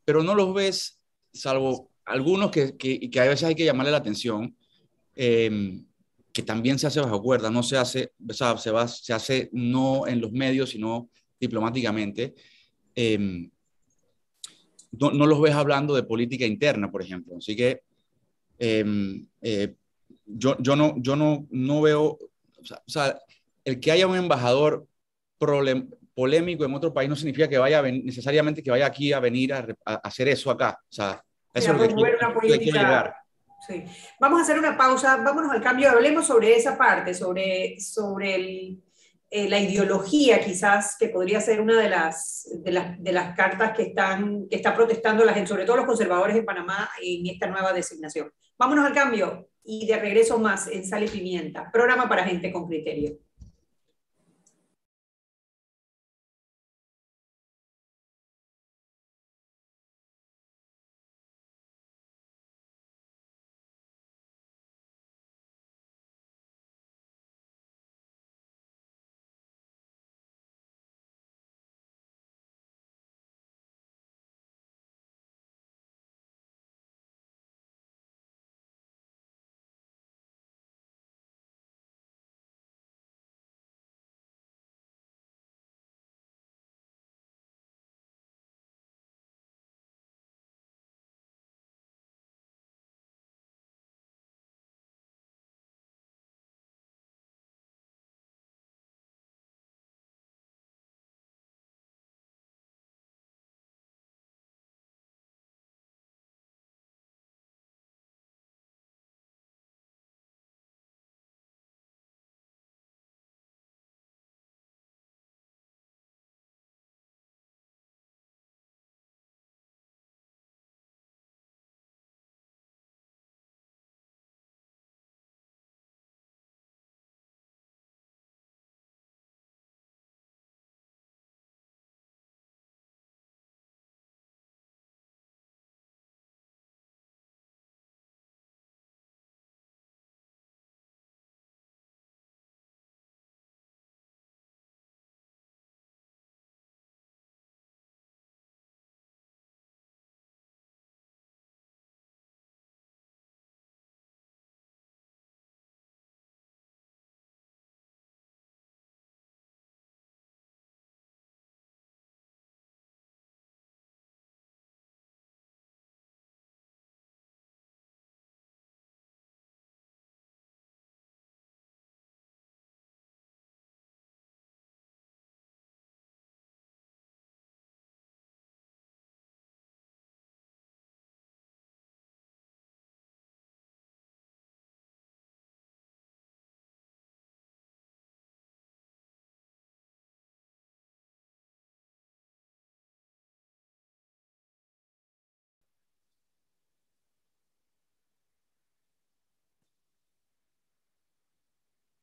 [0.05, 0.99] pero no los ves,
[1.33, 4.55] salvo algunos que, que, que a veces hay que llamarle la atención.
[5.15, 5.83] Eh,
[6.33, 9.49] que también se hace bajo cuerda, no se hace, o sea, se, va, se hace
[9.53, 12.35] no en los medios, sino diplomáticamente.
[12.95, 13.51] Em,
[14.93, 17.37] no, no, los ves hablando de política interna, por ejemplo.
[17.37, 17.83] Así que
[18.59, 19.75] em, eh,
[20.27, 23.19] yo, yo, no, yo no, no veo, o sea,
[23.65, 24.87] el que haya un embajador
[26.15, 29.67] polémico en otro país no significa que vaya necesariamente que vaya aquí a venir a,
[29.85, 30.79] hacer eso acá.
[30.83, 32.05] O sea, eso es lo
[32.41, 33.15] que, quiero llegar.
[33.67, 33.85] Sí.
[34.19, 38.79] Vamos a hacer una pausa, vámonos al cambio, hablemos sobre esa parte, sobre, sobre
[39.33, 43.73] eh, la ideología quizás, que podría ser una de las, de las, de las cartas
[43.77, 47.47] que, están, que está protestando la gente, sobre todo los conservadores en Panamá, en esta
[47.47, 48.33] nueva designación.
[48.59, 53.19] Vámonos al cambio y de regreso más en Sal Pimienta, programa para gente con criterio.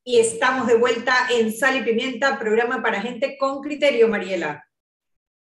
[0.08, 4.66] Y estamos de vuelta en Sal y Pimienta, programa para gente con criterio, Mariela.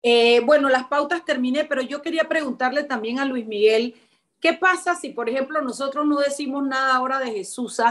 [0.02, 3.94] Eh, bueno, las pautas terminé, pero yo quería preguntarle también a Luis Miguel,
[4.40, 7.82] ¿qué pasa si, por ejemplo, nosotros no decimos nada ahora de Jesús,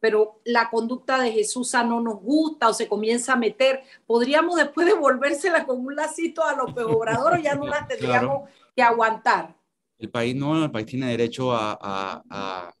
[0.00, 3.82] pero la conducta de Jesús no nos gusta o se comienza a meter?
[4.06, 8.82] ¿Podríamos después devolvérsela con un lacito a los Obrador o ya no las tendríamos que
[8.82, 9.54] aguantar?
[9.98, 12.72] El país no, el país tiene derecho a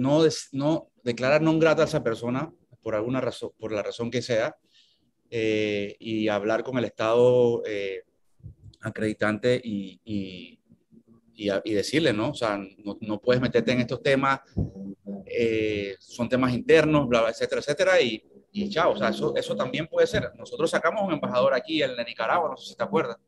[0.00, 0.22] no,
[0.52, 2.50] no declarar no grata a esa persona
[2.82, 4.56] por alguna razón, por la razón que sea,
[5.30, 8.04] eh, y hablar con el Estado eh,
[8.80, 10.58] acreditante y, y,
[11.34, 12.30] y, decirle, ¿no?
[12.30, 14.40] O sea, no, no puedes meterte en estos temas,
[15.26, 18.22] eh, son temas internos, bla, etcétera, etcétera, y,
[18.52, 20.32] y chao, o sea, eso, eso también puede ser.
[20.36, 23.18] Nosotros sacamos un embajador aquí en Nicaragua, no sé si te acuerdas.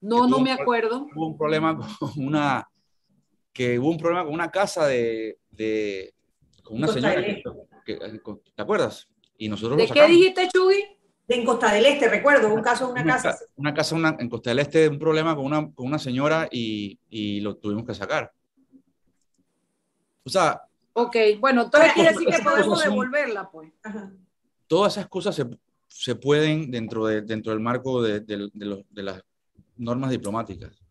[0.00, 1.06] No, no me acuerdo.
[1.14, 2.66] Hubo un problema con una,
[3.56, 6.12] que hubo un problema con una casa de, de
[6.62, 7.24] con una señora.
[7.86, 7.96] Que,
[8.54, 9.08] ¿Te acuerdas?
[9.38, 10.84] Y nosotros ¿De qué dijiste, Chuy?
[11.26, 13.38] De en Costa del Este, recuerdo, un caso de una, casa.
[13.56, 16.98] Una casa una, en Costa del Este, un problema con una, con una señora y,
[17.08, 18.30] y lo tuvimos que sacar.
[20.24, 20.60] O sea.
[20.92, 23.72] Ok, bueno, entonces quiere decir que podemos devolverla, pues.
[24.66, 25.46] Todas esas cosas se,
[25.86, 29.22] se, pueden dentro, de, dentro del marco de, de, de las
[29.76, 30.82] normas diplomáticas.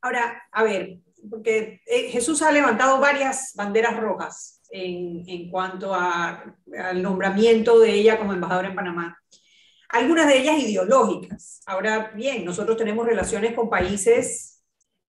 [0.00, 0.98] Ahora, a ver,
[1.30, 7.92] porque eh, Jesús ha levantado varias banderas rojas en, en cuanto a, al nombramiento de
[7.94, 9.18] ella como embajadora en Panamá.
[9.88, 11.62] Algunas de ellas ideológicas.
[11.66, 14.62] Ahora bien, nosotros tenemos relaciones con países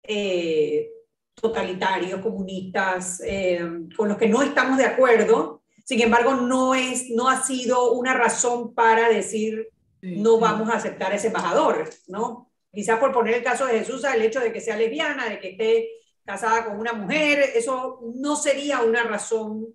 [0.03, 0.89] eh,
[1.33, 5.63] totalitarios, comunistas, eh, con los que no estamos de acuerdo.
[5.83, 9.69] Sin embargo, no, es, no ha sido una razón para decir
[10.01, 12.51] no vamos a aceptar a ese embajador, ¿no?
[12.75, 15.49] Quizás por poner el caso de Jesús, el hecho de que sea lesbiana, de que
[15.51, 15.89] esté
[16.25, 19.73] casada con una mujer, eso no sería una razón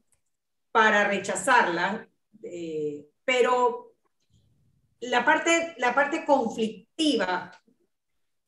[0.70, 2.08] para rechazarla,
[2.42, 3.94] eh, pero
[5.00, 7.50] la parte, la parte conflictiva,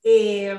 [0.04, 0.54] eh,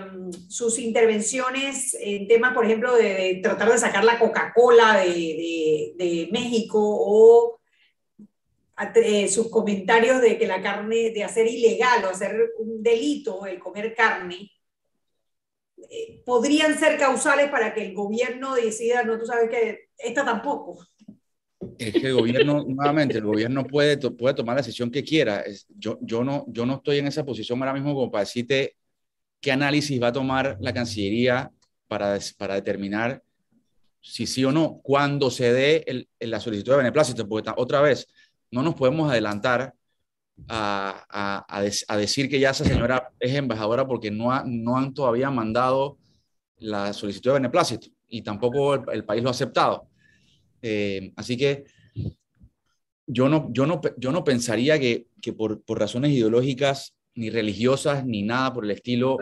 [0.47, 6.79] sus intervenciones en temas, por ejemplo, de, tratar de sacar la Coca-Cola de, de, México
[6.81, 7.59] o
[8.95, 13.59] eh, sus comentarios de que la carne, de hacer ilegal o hacer un delito el
[13.59, 14.51] comer carne,
[15.89, 20.85] eh, podrían ser causales para que el gobierno decida, no, tú sabes que esta tampoco.
[21.77, 25.43] Es que el gobierno, nuevamente, el gobierno puede, puede tomar la decisión que quiera.
[25.69, 28.75] Yo, yo, no, yo no estoy en esa posición ahora mismo como para decirte
[29.39, 31.51] qué análisis va a tomar la Cancillería
[31.87, 33.21] para, para determinar
[34.03, 38.05] si sí o no, cuando se dé el, la solicitud de beneplácito, porque otra vez,
[38.53, 39.73] no nos podemos adelantar
[40.47, 41.45] a, a,
[41.87, 45.97] a, decir que ya esa señora es embajadora porque no, no han todavía mandado
[46.57, 49.87] la solicitud de beneplácito y tampoco el, país lo ha aceptado.
[50.61, 51.65] Eh, así que
[53.07, 58.05] yo no, yo no, yo no pensaría que, que por, por, razones ideológicas, ni religiosas,
[58.05, 59.17] ni nada por el estilo,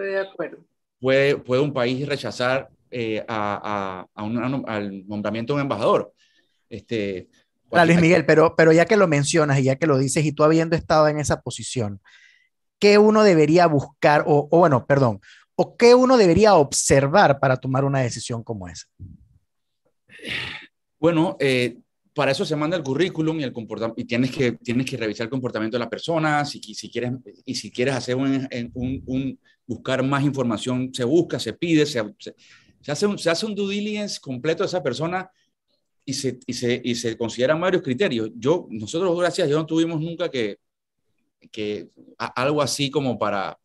[1.00, 6.14] Puede, puede un país rechazar eh, a, a, un, al nombramiento de un embajador.
[6.70, 7.28] Este,
[7.72, 10.44] Luis Miguel, pero, pero ya que lo mencionas y ya que lo dices y tú
[10.44, 12.02] habiendo estado en esa posición,
[12.80, 15.22] ¿qué uno debería buscar o, o bueno, perdón,
[15.56, 18.88] o qué uno debería observar para tomar una decisión como esa?
[21.00, 21.78] Bueno, eh,
[22.14, 23.54] para eso se manda el currículum y, el
[23.96, 27.14] y tienes, que, tienes que revisar el comportamiento de la persona, si, si quieres,
[27.46, 32.04] y si quieres hacer un, un, un, buscar más información, se busca, se pide, se,
[32.20, 32.36] se,
[32.82, 35.32] se, hace un, se hace un due diligence completo de esa persona
[36.12, 38.30] y se, consideran varios criterios.
[38.36, 40.58] Yo, nosotros, gracias, yo no tuvimos nunca que,
[41.52, 43.58] que algo así como para,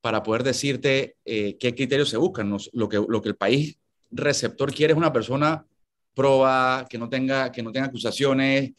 [0.00, 2.56] para poder decirte eh, qué criterios se buscan.
[2.72, 3.78] lo, que, lo que el país
[4.12, 5.66] receptor quiere es una persona
[6.14, 8.72] proba, que no tenga, que no tenga acusaciones,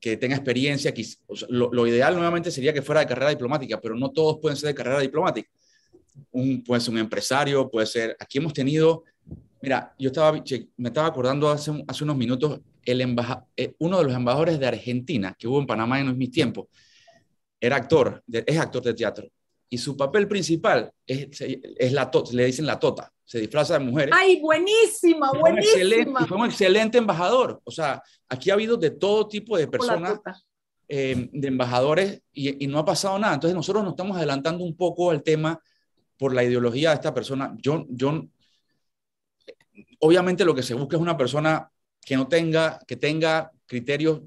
[0.00, 0.92] que tenga experiencia.
[0.92, 1.06] Que,
[1.48, 4.68] lo, lo, ideal nuevamente sería que fuera de carrera diplomática, pero no todos pueden ser
[4.68, 5.48] de carrera diplomática.
[6.32, 8.16] Un, puede ser un empresario, puede ser...
[8.18, 9.04] Aquí hemos tenido
[9.62, 10.32] Mira, yo estaba,
[10.76, 14.66] me estaba acordando hace, hace unos minutos, el embaja, eh, uno de los embajadores de
[14.66, 16.68] Argentina que hubo en Panamá en mis tiempos,
[17.60, 19.28] era actor, es actor de teatro.
[19.68, 24.10] Y su papel principal es, es la le dicen la tota, se disfraza de mujer.
[24.12, 26.26] ¡Ay, buenísima, buenísima!
[26.26, 27.60] Fue un, excelente, embajador.
[27.62, 30.18] O sea, aquí ha habido de todo tipo de personas,
[30.88, 33.34] eh, de embajadores, y, y, no ha pasado nada.
[33.34, 35.60] Entonces nosotros nos estamos adelantando un poco al tema
[36.18, 37.54] por la ideología de esta persona.
[37.58, 38.24] Yo, yo
[40.00, 41.70] obviamente lo que se busca es una persona
[42.04, 44.22] que no tenga, que tenga criterios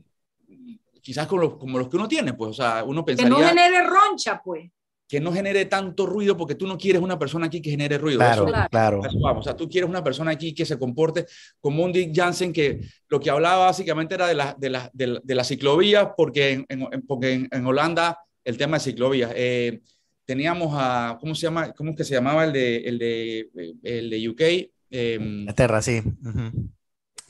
[1.03, 3.35] quizás como los, como los que uno tiene, pues, o sea, uno pensaría...
[3.35, 4.71] Que no genere roncha, pues.
[5.05, 8.19] Que no genere tanto ruido, porque tú no quieres una persona aquí que genere ruido.
[8.19, 9.01] Claro, claro.
[9.21, 11.25] vamos, o sea, tú quieres una persona aquí que se comporte
[11.59, 12.79] como un Dick Jansen, que
[13.09, 17.03] lo que hablaba básicamente era de, la, de, la, de, de las ciclovías, porque en,
[17.05, 19.31] porque en, Holanda el tema de ciclovías...
[19.35, 19.81] Eh,
[20.25, 21.73] teníamos a, ¿cómo se llama?
[21.73, 23.49] ¿Cómo es que se llamaba el de, el de,
[23.83, 24.72] el de UK?
[24.95, 26.03] Eh, Inglaterra, sí.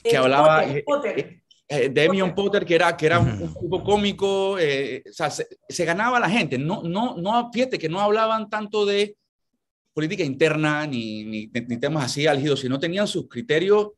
[0.02, 2.62] Que eh, hablaba Potter, eh, eh, Demion Potter.
[2.66, 4.58] que era, que era un, tipo cómico, o
[5.10, 6.58] sea, se, ganaba la gente.
[6.58, 9.16] No, no, no, fíjate que no hablaban tanto de
[9.94, 13.92] política interna ni, ni, ni temas así álgidos, sino tenían sus criterios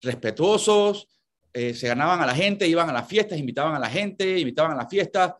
[0.00, 1.06] respetuosos,
[1.54, 4.76] se ganaban a la gente, iban a las fiestas, invitaban a la gente, invitaban a
[4.76, 5.34] las fiestas.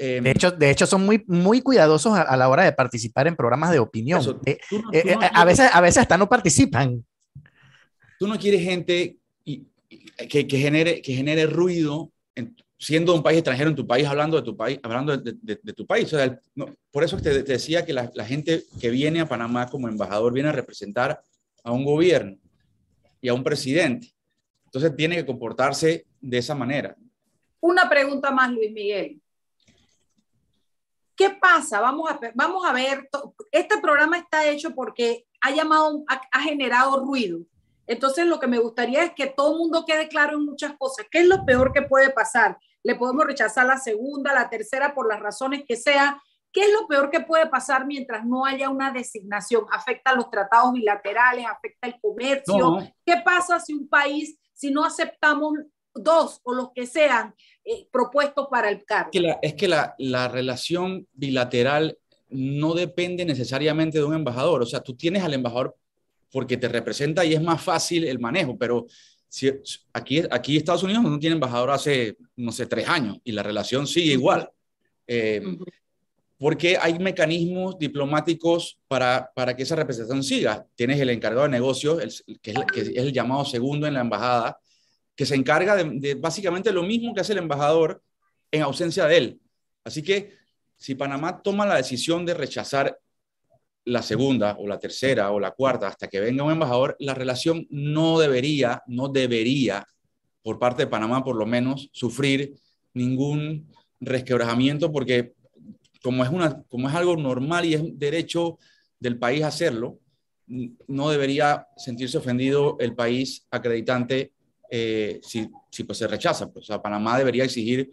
[0.00, 3.34] Em, de, hecho, de hecho, son muy, muy cuidadosos a, la hora de participar en
[3.34, 4.22] programas de opinión.
[4.46, 7.04] Eh, eh, eh, a, veces, a veces hasta no participan.
[8.16, 12.12] Tú no quieres gente que, que, genere, que genere ruido
[12.78, 16.14] siendo un país extranjero en tu país, hablando de tu país, hablando de, tu país.
[16.92, 20.50] por eso te, te decía que la, gente que viene a Panamá como embajador viene
[20.50, 21.20] a representar
[21.64, 22.36] a un gobierno
[23.20, 24.12] y a un presidente.
[24.66, 26.96] Entonces tiene que comportarse de esa manera.
[27.60, 29.20] Una pregunta más, Luis Miguel.
[31.18, 31.80] ¿Qué pasa?
[31.80, 33.10] Vamos a, vamos a ver,
[33.52, 37.40] este programa está hecho porque ha llamado, ha generado ruido
[37.88, 41.06] entonces, lo que me gustaría es que todo el mundo quede claro en muchas cosas.
[41.10, 42.58] ¿Qué es lo peor que puede pasar?
[42.82, 46.22] Le podemos rechazar la segunda, la tercera, por las razones que sea.
[46.52, 49.64] ¿Qué es lo peor que puede pasar mientras no haya una designación?
[49.72, 51.46] ¿Afecta los tratados bilaterales?
[51.46, 52.78] ¿Afecta el comercio?
[53.06, 55.54] ¿Qué pasa si un país, si no aceptamos
[56.02, 57.34] dos o los que sean
[57.64, 59.10] eh, propuestos para el cargo?
[59.42, 61.96] es que la, la relación bilateral
[62.30, 64.62] no depende necesariamente de un embajador.
[64.62, 65.76] O sea, tú tienes al embajador
[66.30, 68.86] porque te representa y es más fácil el manejo, pero
[69.28, 69.50] si,
[69.92, 73.86] aquí, aquí Estados Unidos no tiene embajador hace, no sé, tres años y la relación
[73.86, 74.50] sigue igual.
[75.06, 75.42] Eh,
[76.38, 80.66] porque hay mecanismos diplomáticos para, para que esa representación siga.
[80.76, 84.58] Tienes el encargado de negocios, que, es, el llamado segundo en la embajada,
[85.18, 88.00] que se encarga de, básicamente lo mismo que hace el embajador
[88.52, 89.40] en ausencia de él.
[89.82, 90.34] Así que
[90.76, 92.96] si Panamá toma la decisión de rechazar
[93.84, 97.66] la segunda o la tercera o la cuarta hasta que venga un embajador, la relación
[97.68, 99.84] no debería, no debería,
[100.40, 102.54] por parte de Panamá por lo menos, sufrir
[102.94, 103.66] ningún
[103.98, 105.32] resquebrajamiento porque
[106.00, 108.60] como es, una, como es algo normal y es derecho
[109.00, 109.98] del país hacerlo,
[110.46, 114.32] no debería sentirse ofendido el país acreditante
[114.70, 116.50] eh, si, si pues se rechaza.
[116.50, 117.90] Pues, o sea, Panamá debería exigir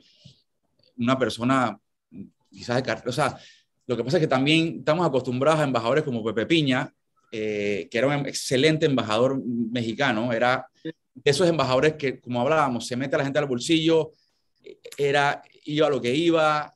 [0.98, 1.78] una persona
[2.56, 3.38] quizás de o sea,
[3.88, 6.92] lo que pasa es que también estamos acostumbrados a embajadores como Pepe Piña,
[7.32, 12.96] eh, que era un excelente embajador mexicano, era de esos embajadores que, como hablábamos, se
[12.96, 14.12] mete a la gente al bolsillo,
[14.98, 16.74] era, iba a lo que iba.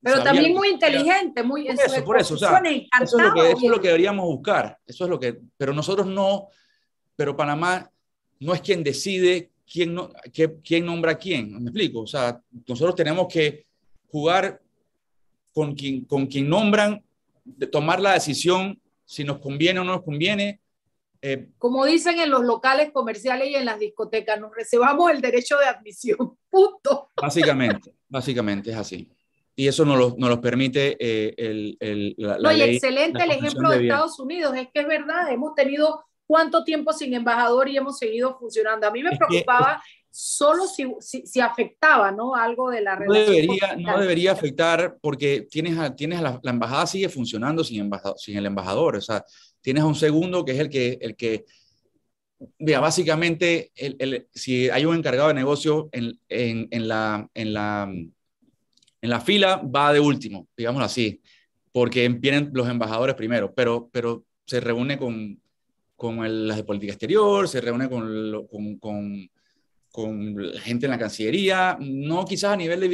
[0.00, 1.64] Pero también muy inteligente, muy...
[1.64, 2.62] Por eso, por eso, o sea,
[3.00, 5.72] eso, es lo que, eso es lo que deberíamos buscar, eso es lo que, pero
[5.72, 6.48] nosotros no,
[7.16, 7.90] pero Panamá
[8.42, 10.10] no es quien decide quién, no,
[10.62, 12.00] quién nombra a quién, ¿me explico?
[12.00, 13.66] O sea, nosotros tenemos que
[14.08, 14.60] jugar
[15.52, 17.02] con quien, con quien nombran,
[17.44, 20.60] de tomar la decisión si nos conviene o no nos conviene.
[21.20, 25.56] Eh, Como dicen en los locales comerciales y en las discotecas, nos reservamos el derecho
[25.58, 26.36] de admisión.
[26.50, 27.10] Punto.
[27.20, 29.08] Básicamente, básicamente es así.
[29.54, 33.70] Y eso nos lo, nos permite eh, el, el, la, no, y excelente el ejemplo
[33.70, 34.56] de, Estados Unidos.
[34.56, 38.86] Es que es verdad, hemos tenido cuánto tiempo sin embajador y hemos seguido funcionando.
[38.86, 42.34] A mí me preocupaba solo si, si, afectaba ¿no?
[42.34, 43.26] algo de la relación.
[43.26, 48.18] No debería, no debería afectar porque tienes, a, tienes la, embajada sigue funcionando sin, embajador,
[48.18, 48.96] sin el embajador.
[48.96, 49.24] O sea,
[49.60, 51.44] tienes a un segundo que es el que, el que
[52.58, 57.54] mira, básicamente, el, el, si hay un encargado de negocio en, en, en, la, en,
[57.54, 61.20] la, en la fila, va de último, digámoslo así,
[61.72, 65.40] porque vienen los embajadores primero, pero, pero se reúne con,
[66.02, 68.48] con las de política exterior, se reúne con,
[68.80, 69.30] con,
[69.88, 72.88] con gente en la Cancillería, no quizás a nivel de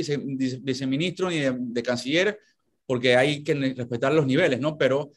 [0.61, 2.39] viceministro ni de, canciller,
[2.85, 4.77] porque hay que respetar los niveles, ¿no?
[4.77, 5.11] Pero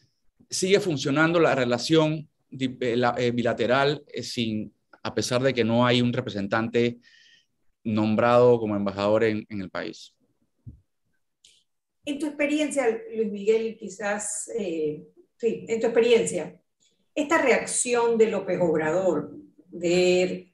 [0.50, 2.78] sigue funcionando la relación eh,
[3.18, 4.74] eh, bilateral eh, sin,
[5.04, 6.98] a pesar de que no hay un representante
[7.84, 10.16] nombrado como embajador en el país.
[12.06, 16.61] En tu experiencia, Luis Miguel, quizás, sí, en tu experiencia,
[17.16, 19.32] esta reacción de López Obrador
[19.68, 20.48] de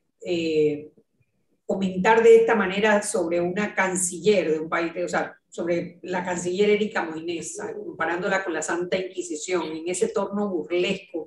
[1.67, 6.69] comentar de esta manera sobre una canciller de un país, o sea, sobre la canciller
[6.69, 11.25] Erika Moines, comparándola con la Santa Inquisición, en ese torno burlesco.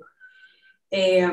[0.89, 1.29] Eh,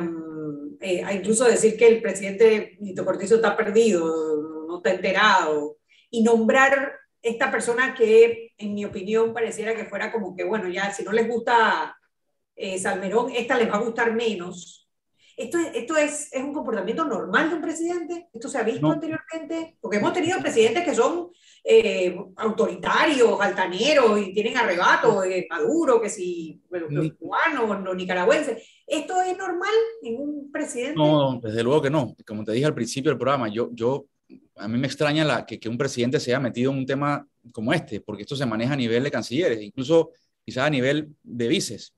[0.80, 5.78] eh, incluso decir que el presidente Nito Cortizo está perdido, no está enterado,
[6.10, 6.92] y nombrar
[7.22, 11.12] esta persona que, en mi opinión, pareciera que fuera como que, bueno, ya si no
[11.12, 11.96] les gusta
[12.58, 14.78] eh, Salmerón, esta les va a gustar menos,
[15.38, 18.28] ¿Esto, es, esto es, es, un comportamiento normal de un presidente?
[18.34, 19.76] ¿Esto se ha visto anteriormente?
[19.80, 21.28] Porque hemos tenido presidentes que son
[21.62, 28.68] eh, autoritarios, altaneros y tienen arrebato, eh, Maduro, que si, bueno, los cubanos, los nicaragüenses.
[28.84, 29.70] ¿Esto es normal
[30.02, 30.96] en un presidente?
[30.96, 32.16] No, desde luego que no.
[32.26, 34.06] Como te dije al principio del programa, yo, yo
[34.56, 37.24] a mí me extraña la, que, que un presidente se haya metido en un tema
[37.52, 40.10] como este, porque esto se maneja a nivel de cancilleres, incluso
[40.44, 41.94] quizás a nivel de vices.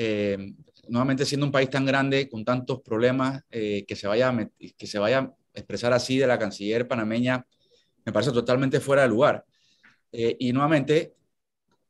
[0.00, 0.54] Eh,
[0.86, 4.86] nuevamente siendo un país tan grande, con tantos problemas, eh, que, se vaya a que
[4.86, 7.44] se vaya a expresar así de la canciller panameña,
[8.04, 9.44] me parece totalmente fuera de lugar.
[10.12, 11.14] Eh, y nuevamente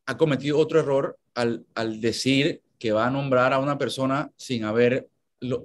[0.06, 4.64] ha cometido otro error al, al, decir que va a nombrar a una persona sin,
[4.64, 5.10] haber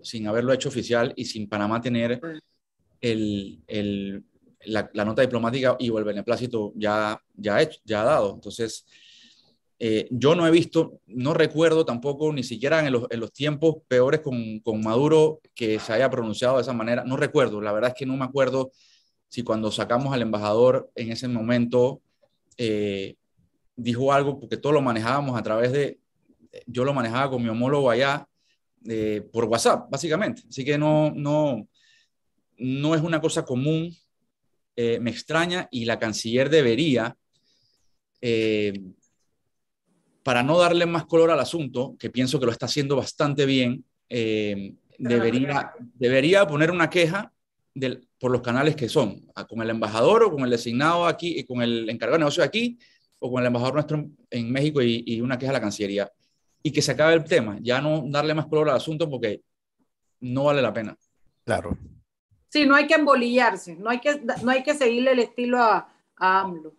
[0.04, 2.20] sin haberlo hecho oficial y sin Panamá tener
[3.00, 4.24] el, el,
[4.66, 8.36] la, nota diplomática y el beneplácito ya, ya, hecho, ya dado.
[8.36, 8.86] Entonces,
[9.86, 13.80] eh, yo no he visto, no recuerdo tampoco, ni siquiera en los, en los tiempos
[13.86, 17.04] peores con, con, Maduro, que se haya pronunciado de esa manera.
[17.04, 18.72] No recuerdo, la verdad es que no me acuerdo
[19.28, 22.02] si cuando sacamos al embajador en ese momento
[22.56, 23.18] eh,
[23.76, 26.00] dijo algo, porque todo lo manejábamos a través de,
[26.66, 28.26] yo lo manejaba con mi homólogo allá
[28.88, 30.44] eh, por WhatsApp, básicamente.
[30.48, 31.68] Así que no, no,
[32.58, 33.94] no es una cosa común,
[34.78, 37.18] me extraña y la canciller debería
[40.24, 43.86] para no darle más color al asunto, que pienso que lo está haciendo bastante bien,
[44.10, 47.32] eh, debería, debería poner una queja
[47.76, 51.44] del, por los canales que son, con el embajador o con el designado aquí, y
[51.44, 52.80] con el encargado de negocio aquí,
[53.20, 56.10] o con el embajador nuestro en México y, una queja a la Cancillería.
[56.62, 59.42] Y que se acabe el tema, ya no darle más color al asunto porque
[60.22, 60.98] no vale la pena.
[61.44, 61.78] Claro.
[62.48, 65.90] Sí, no hay que embolillarse, no hay que, no hay que seguirle el estilo a,
[66.16, 66.74] a AMLO.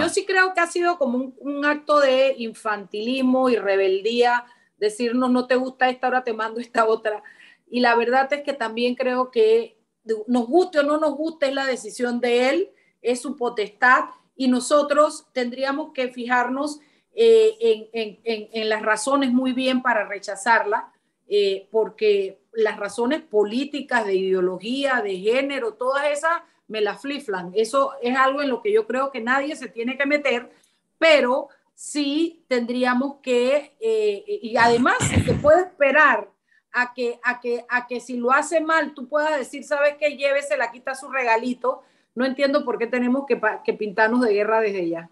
[0.00, 4.46] Yo sí creo que ha sido como un, acto de infantilismo y rebeldía,
[4.78, 7.22] decirnos no te gusta esta, ahora te mando esta otra.
[7.68, 9.78] Y la verdad es que también creo que
[10.26, 12.70] nos guste o no nos guste es la decisión de él,
[13.02, 16.80] es su potestad y nosotros tendríamos que fijarnos
[17.14, 20.92] eh, en, las razones muy bien para rechazarla,
[21.28, 26.42] eh, porque las razones políticas, de ideología, de género, todas esas
[26.72, 27.52] me la fliflan.
[27.54, 30.50] Eso es algo en lo que yo creo que nadie se tiene que meter,
[30.98, 36.30] pero sí tendríamos que, eh, y además se puede esperar
[36.72, 40.16] a que, a, que, a que si lo hace mal tú puedas decir, sabes que
[40.16, 41.82] llévese, la quita su regalito.
[42.14, 45.10] No entiendo por qué tenemos que, que pintarnos de guerra desde ya.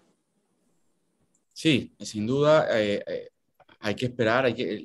[1.53, 3.29] Sí, sin duda eh, eh,
[3.79, 4.83] hay que esperar, que,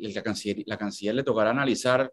[0.67, 2.13] la canciller le tocará analizar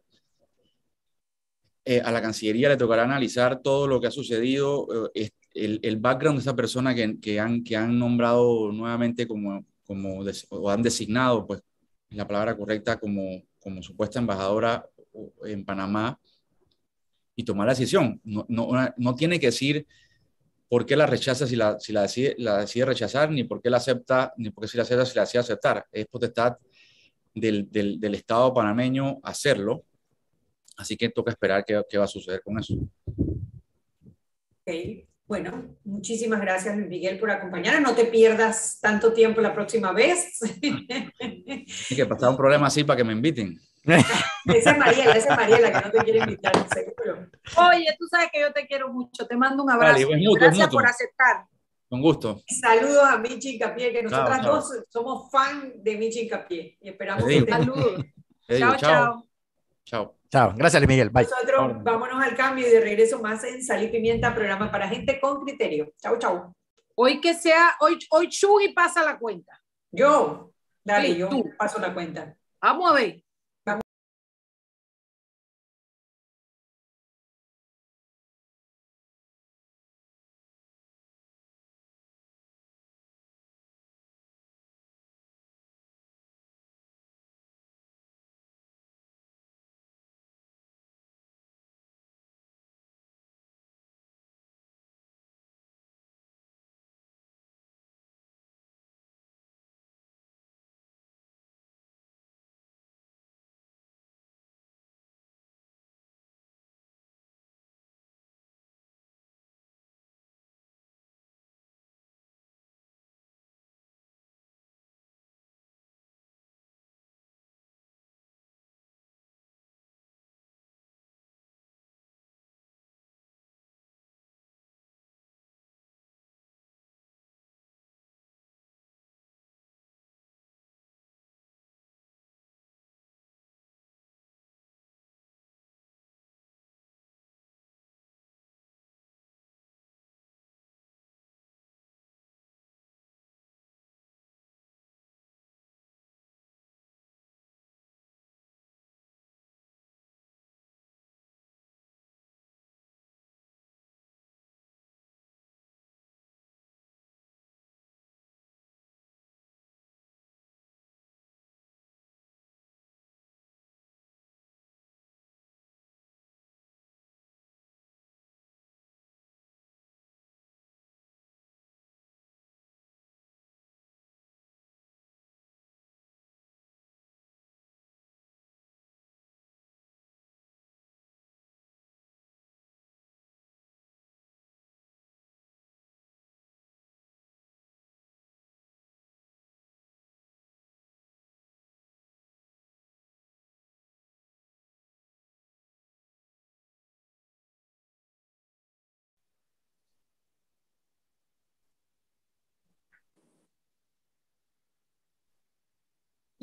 [1.86, 6.38] eh, a la Cancillería le tocará analizar todo lo que ha sucedido, eh, el, background
[6.40, 9.66] de esa persona que, han, nombrado nuevamente como,
[10.50, 11.62] o han designado, pues
[12.10, 14.88] la palabra correcta, como, como supuesta embajadora
[15.46, 16.18] en Panamá
[17.36, 18.22] y tomar la decisión.
[18.24, 19.86] No, tiene que decir
[20.70, 24.52] por qué la rechaza si la, si decide, rechazar, ni por qué la acepta, ni
[24.52, 25.86] por qué si la acepta si la decide aceptar.
[25.92, 26.58] Es potestad
[27.34, 29.84] del Estado panameño hacerlo
[30.78, 32.76] Así que toca esperar qué, qué va a suceder con eso.
[34.62, 35.08] Okay.
[35.26, 37.92] Bueno, muchísimas gracias Luis Miguel por acompañarnos.
[37.92, 40.40] No te pierdas tanto tiempo la próxima vez.
[40.62, 43.60] Hay que pasar un problema así para que me inviten.
[43.84, 46.54] esa es Mariela, esa es Mariela que no te quiere invitar.
[47.58, 49.26] Oye, tú sabes que yo te quiero mucho.
[49.26, 50.08] Te mando un abrazo.
[50.36, 51.46] gracias por aceptar.
[51.90, 52.44] Con gusto.
[52.48, 56.78] Saludos a Michi Incapié, que nosotras dos somos fan de Michi Incapié.
[56.82, 57.52] Y esperamos que te...
[57.52, 58.06] Saludos.
[58.60, 58.76] chao.
[58.78, 59.28] Chao.
[59.86, 60.18] Chao.
[60.34, 61.12] Chao, gracias Miguel.
[61.12, 61.26] Bye.
[61.26, 65.20] Nosotros vámonos al cambio y de regreso más en Sal y Pimienta, programa para gente
[65.22, 65.94] con criterio.
[66.02, 66.56] Chao, chao.
[66.96, 69.62] Hoy que sea, hoy, hoy Chuy pasa la cuenta.
[69.92, 70.52] Yo,
[70.84, 72.36] dale, yo paso la cuenta.
[72.60, 73.23] Vamos a ver.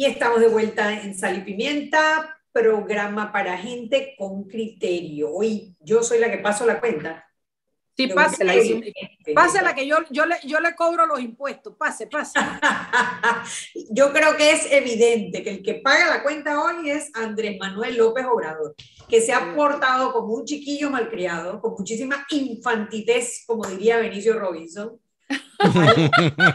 [0.00, 5.30] Y estamos de vuelta en Sal y Pimienta, programa para gente con criterio.
[5.30, 7.30] Hoy yo soy la que paso la cuenta.
[7.98, 8.54] Sí, pásela.
[9.34, 11.76] Pásela que yo, yo, le, yo le cobro los impuestos.
[11.76, 12.40] Pase, pase.
[13.90, 17.98] yo creo que es evidente que el que paga la cuenta hoy es Andrés Manuel
[17.98, 18.74] López Obrador,
[19.06, 24.98] que se ha portado como un chiquillo malcriado, con muchísima infantitez, como diría Benicio Robinson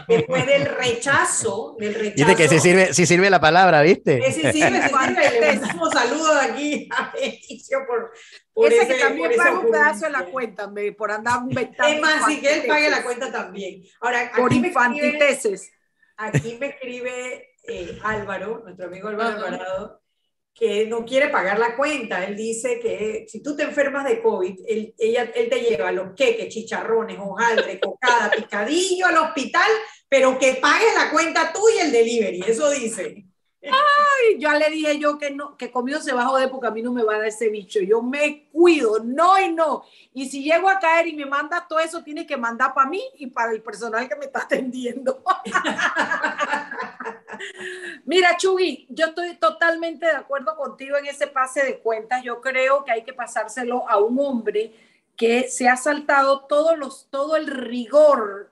[0.08, 2.14] Después del rechazo, del rechazo.
[2.16, 4.20] Dice que si sirve, si sirve la palabra, ¿viste?
[4.32, 5.30] Sí, sirve, sí sirve.
[5.30, 8.12] Le mandamos saludos aquí a Benicio por,
[8.52, 11.94] por ese, que también paga un pedazo de la cuenta, por andar inventando.
[11.94, 13.82] Es más, si que él pague la cuenta también.
[14.00, 15.70] Ahora, por infantiteces.
[16.16, 20.02] Aquí me escribe eh, Álvaro, nuestro amigo Álvaro Alvarado,
[20.56, 22.24] que no quiere pagar la cuenta.
[22.24, 26.14] Él dice que si tú te enfermas de COVID, él, ella, él te lleva los
[26.14, 29.70] queques, chicharrones, hojaldre, cocada, picadillo al hospital,
[30.08, 32.42] pero que pagues la cuenta tú y el delivery.
[32.46, 33.26] Eso dice.
[33.62, 36.82] Ay, ya le dije yo que no, que comido se bajó de porque a mí
[36.82, 37.80] no me va a dar ese bicho.
[37.80, 39.82] Yo me cuido, no y no.
[40.14, 43.02] Y si llego a caer y me manda todo eso, tiene que mandar para mí
[43.18, 45.22] y para el personal que me está atendiendo.
[48.04, 52.22] Mira, Chugui, yo estoy totalmente de acuerdo contigo en ese pase de cuentas.
[52.22, 54.72] Yo creo que hay que pasárselo a un hombre
[55.16, 58.50] que se ha saltado todos los, todo el rigor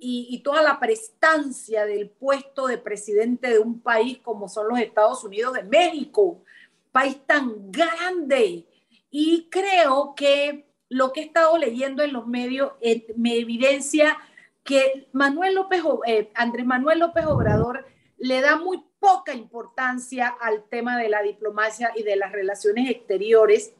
[0.00, 5.22] y, toda la prestancia del puesto de presidente de un país como son los Estados
[5.22, 6.42] Unidos de México,
[6.90, 8.66] país tan grande.
[9.10, 14.18] Y creo que lo que he estado leyendo en los medios eh, me evidencia
[14.64, 17.86] que Manuel López, eh, Andrés Manuel López Obrador
[18.18, 23.72] le da muy poca importancia al tema de la diplomacia y de las relaciones exteriores.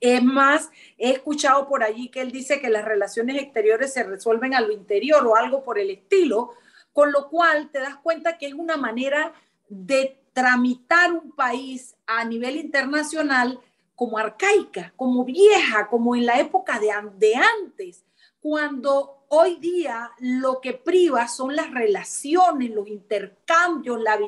[0.00, 4.54] Es más, he escuchado por allí que él dice que las relaciones exteriores se resuelven
[4.54, 6.52] a lo interior o algo por el estilo,
[6.92, 9.32] con lo cual te das cuenta que es una manera
[9.68, 13.60] de tramitar un país a nivel internacional
[13.96, 18.04] como arcaica, como vieja, como en la época de, de antes,
[18.40, 24.18] cuando hoy día lo que priva son las relaciones, los intercambios, la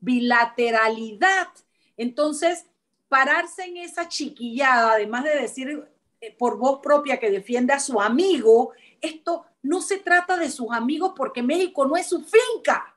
[0.00, 1.48] bilateralidad.
[1.96, 2.66] Entonces,
[3.08, 5.88] pararse en esa chiquillada, además de decir
[6.20, 10.72] eh, por voz propia que defiende a su amigo, esto no se trata de sus
[10.72, 12.94] amigos porque México no es su finca.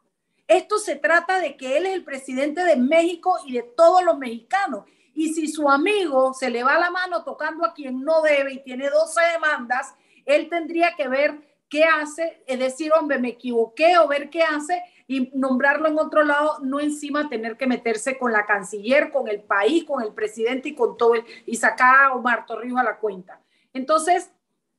[0.48, 4.18] Esto se trata de que él es el presidente de México y de todos los
[4.18, 4.86] mexicanos.
[5.14, 8.64] Y si su amigo se le va la mano tocando a quien no debe y
[8.64, 9.94] tiene 12 demandas,
[10.26, 14.84] él tendría que ver qué hace, es decir, hombre, me equivoqué o ver qué hace
[15.08, 19.42] y nombrarlo en otro lado, no encima tener que meterse con la canciller, con el
[19.42, 22.98] país, con el presidente y con todo, el, y sacar a Omar Torrijos a la
[22.98, 23.42] cuenta.
[23.74, 24.32] Entonces,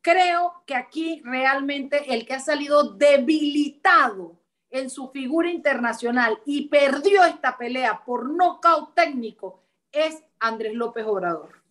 [0.02, 4.36] creo que aquí realmente el que ha salido debilitado
[4.70, 9.62] en su figura internacional y perdió esta pelea por nocaut técnico
[9.92, 11.62] es Andrés López Obrador.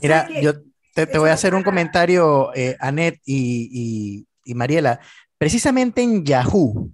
[0.00, 0.52] Mira, yo
[0.94, 5.00] te, voy a hacer un comentario, eh, Anet y, y, y Mariela.
[5.38, 6.90] Precisamente en Yahoo,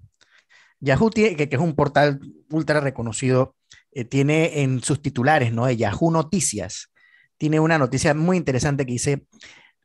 [0.80, 2.20] Yahoo, tiene, que, es un portal
[2.50, 3.56] ultra reconocido,
[3.92, 5.66] eh, tiene en sus titulares, ¿no?
[5.66, 6.92] De Yahoo Noticias,
[7.38, 9.26] tiene una noticia muy interesante que dice,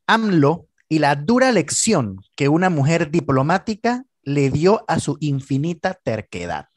[0.07, 6.67] AMLO y la dura lección que una mujer diplomática le dio a su infinita terquedad.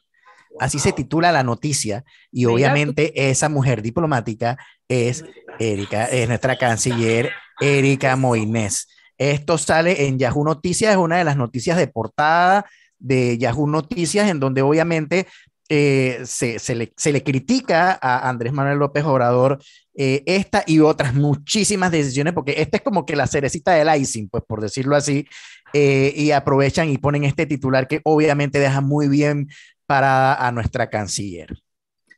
[0.59, 4.57] Así se titula la noticia y obviamente esa mujer diplomática
[4.87, 5.25] es
[5.59, 8.87] Erika, es nuestra canciller Erika Moines.
[9.17, 12.65] Esto sale en Yahoo Noticias, es una de las noticias de portada
[12.99, 15.27] de Yahoo Noticias, en donde obviamente
[15.67, 19.59] eh, se, le, critica a Andrés Manuel López Obrador
[19.95, 24.29] eh, esta y otras muchísimas decisiones, porque esta es como que la cerecita del icing,
[24.29, 25.27] pues por decirlo así,
[25.73, 29.47] eh, y aprovechan y ponen este titular que obviamente deja muy bien
[29.87, 31.57] para a nuestra canciller.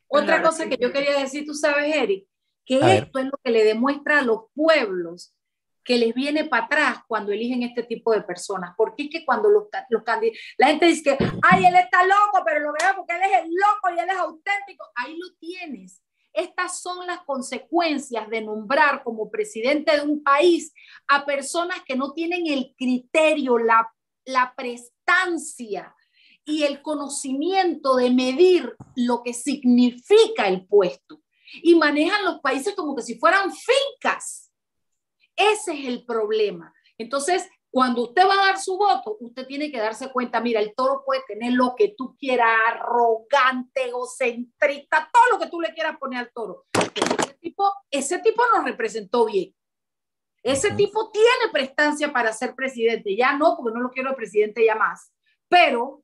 [0.08, 2.26] Otra cosa que yo quería decir, tú sabes, Eric,
[2.68, 5.34] que esto es lo que le demuestra a los pueblos
[5.88, 8.76] que les viene para atrás cuando eligen este tipo de personas.
[8.78, 12.44] Porque es que cuando los, los candidatos, la gente dice que, ay, él está loco,
[12.46, 14.86] pero lo veo porque él es el loco y él es auténtico.
[14.96, 16.04] Ahí lo tienes.
[16.34, 20.74] Estas son las consecuencias de nombrar como presidente de un país
[21.08, 23.90] a personas que no tienen el criterio, la,
[24.26, 25.96] la prestancia
[26.44, 31.22] y el conocimiento de medir lo que significa el puesto.
[31.54, 34.48] Y manejan los países como que si fueran fincas
[35.38, 36.74] ese es el problema.
[36.98, 40.74] Entonces, cuando usted va a dar su voto, usted tiene que darse cuenta, mira, el
[40.76, 45.98] toro puede tener lo que tú quieras, arrogante, egocentrista, todo lo que tú le quieras
[46.00, 46.66] poner al toro.
[46.74, 49.54] Ese tipo, ese tipo nos representó bien.
[50.42, 53.16] Ese tipo tiene prestancia para ser presidente.
[53.16, 55.14] Ya no, porque no lo quiero de presidente ya más.
[55.48, 56.04] Pero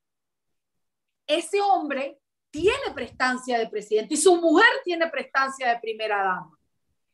[1.26, 2.20] ese hombre
[2.54, 6.56] tiene prestancia de presidente y su mujer tiene prestancia de primera dama.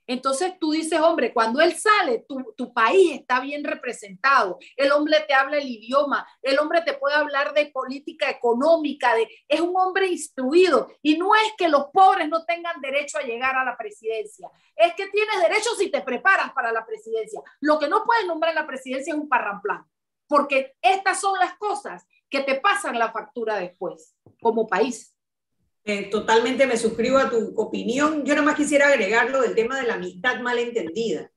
[0.06, 5.34] Entonces tú dices, hombre, cuando él sale, tu, país está bien representado, el hombre te
[5.34, 10.08] habla el idioma, el hombre te puede hablar de política económica, de, es un hombre
[10.08, 14.50] instruido y no es que los pobres no tengan derecho a llegar a la presidencia,
[14.76, 17.42] es que tienes derecho si te preparas para la presidencia.
[17.62, 19.86] Lo que no puedes nombrar en la presidencia es un parramplán,
[20.28, 25.16] porque estas son las cosas que te pasan la factura después como país.
[25.86, 28.24] Eh, totalmente me suscribo a tu opinión.
[28.24, 31.32] Yo nada más quisiera agregar lo del tema de la amistad malentendida.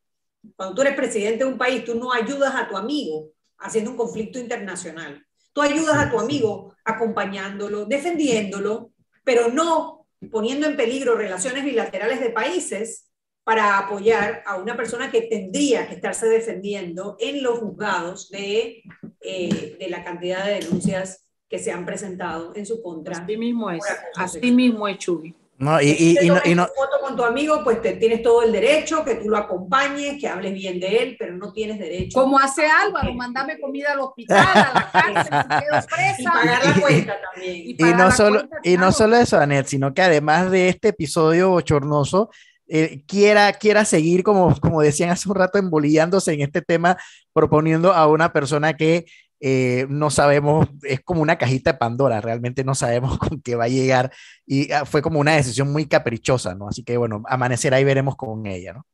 [0.56, 3.96] Cuando tú eres presidente de un país, tú no ayudas a tu amigo haciendo un
[3.96, 5.24] conflicto internacional.
[5.52, 8.90] Tú ayudas a tu amigo acompañándolo, defendiéndolo,
[9.24, 13.08] pero no poniendo en peligro relaciones bilaterales de países
[13.44, 18.82] para apoyar a una persona que tendría que estarse defendiendo en los juzgados de,
[19.20, 23.18] eh, de la cantidad de denuncias que se han presentado en su contra.
[23.18, 23.84] Así mismo es,
[24.16, 25.34] así mismo es, Chuy.
[25.58, 26.64] No, y, y, y, no, y no.
[26.64, 30.26] foto con tu amigo, pues te, tienes todo el derecho, que tú lo acompañes, que
[30.26, 32.18] hables bien de él, pero no tienes derecho.
[32.18, 36.20] Como hace Álvaro, mandame comida al hospital, a la cárcel, si quedo presa.
[36.20, 37.56] Y pagar la cuenta también.
[37.66, 41.50] Y, no, solo, cuenta, y no solo eso, Anet, sino que además de este episodio
[41.50, 42.30] bochornoso,
[42.66, 46.96] eh, quiera, quiera seguir, como, como decían hace un rato, embolillándose en este tema,
[47.34, 49.04] proponiendo a una persona que
[49.44, 53.64] eh, no sabemos, es como una cajita de Pandora, realmente no sabemos con qué va
[53.64, 54.12] a llegar
[54.46, 56.68] y ah, fue como una decisión muy caprichosa, ¿no?
[56.68, 58.86] Así que bueno, amanecerá y veremos con ella, ¿no?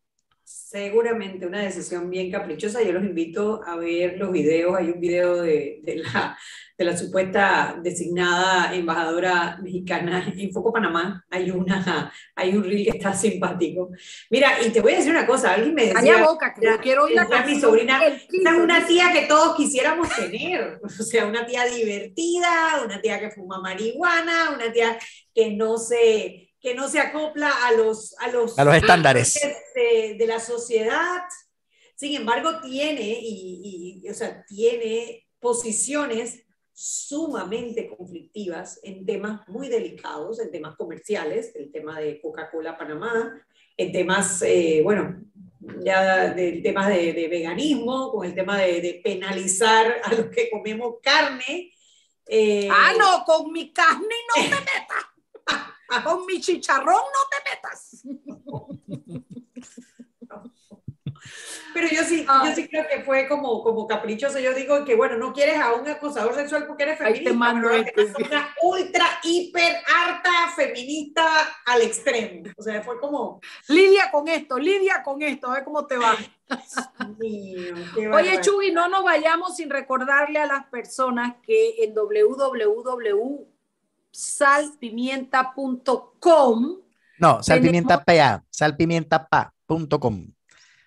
[0.70, 2.82] Seguramente una decisión bien caprichosa.
[2.82, 4.76] Yo los invito a ver los videos.
[4.76, 6.38] Hay un video de, de, la,
[6.76, 11.24] de la, supuesta designada embajadora mexicana en Foco Panamá.
[11.30, 13.88] Hay, una, hay un reel que está simpático.
[14.28, 15.54] Mira, y te voy a decir una cosa.
[15.54, 16.22] Alguien me decía...
[16.22, 18.04] boca, que quiero oír a mi sobrina.
[18.04, 20.80] Esta es una tía que todos quisiéramos tener.
[20.82, 24.98] O sea, una tía divertida, una tía que fuma marihuana, una tía
[25.34, 29.34] que no se que no se acopla a los, a los, a los estándares
[29.74, 31.22] de, de, la sociedad.
[31.94, 40.38] Sin embargo, tiene, y, y, o sea, tiene posiciones sumamente conflictivas en temas muy delicados,
[40.40, 43.44] en temas comerciales, el tema de Coca-Cola Panamá,
[43.76, 45.20] en temas, eh, bueno,
[45.84, 50.48] ya de temas de, de, veganismo, con el tema de, de, penalizar a los que
[50.50, 51.72] comemos carne.
[52.26, 55.06] Eh, ah, no, con mi carne no te metas.
[56.05, 58.03] Con mi chicharrón no te metas.
[61.74, 64.39] Pero yo sí, yo sí creo que fue como, como caprichoso.
[64.39, 67.32] Yo digo que, bueno, no quieres a un acosador sexual porque eres feminista.
[67.32, 71.24] Mando este, una ultra, hiper, harta feminista
[71.64, 72.51] al extremo.
[72.57, 73.41] O sea, fue como...
[73.68, 76.16] Lidia con esto, lidia con esto, a ver cómo te va.
[77.18, 77.74] Mío,
[78.12, 83.57] Oye, Chuy, no nos vayamos sin recordarle a las personas que en www
[84.11, 86.78] salpimienta.com.
[87.18, 90.26] No, salpimientapa, salpimientapa.com.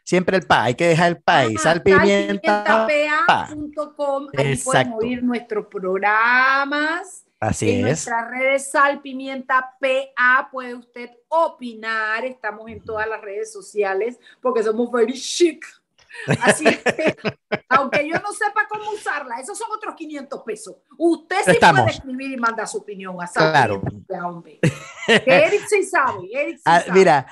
[0.04, 4.28] Siempre el pa, hay que dejar el pa y salpimientapa.com.
[4.38, 7.26] Ahí pueden oír nuestros programas.
[7.42, 7.84] Así en es.
[7.84, 12.24] nuestras redes Salpimienta PA puede usted opinar.
[12.24, 15.66] Estamos en todas las redes sociales porque somos very chic.
[16.42, 17.16] Así que,
[17.70, 20.76] aunque yo no sepa cómo usarla, esos son otros 500 pesos.
[20.98, 21.82] Usted sí Estamos.
[21.84, 23.82] puede escribir y mandar su opinión a Claro.
[25.08, 26.92] Eric sí sabe, Eric sí Ah, sabe.
[27.00, 27.28] mira,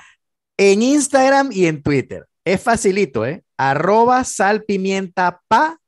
[0.56, 2.26] en Instagram y en Twitter.
[2.44, 3.44] Es facilito, ¿eh?
[3.56, 5.78] Arroba salpimientapa,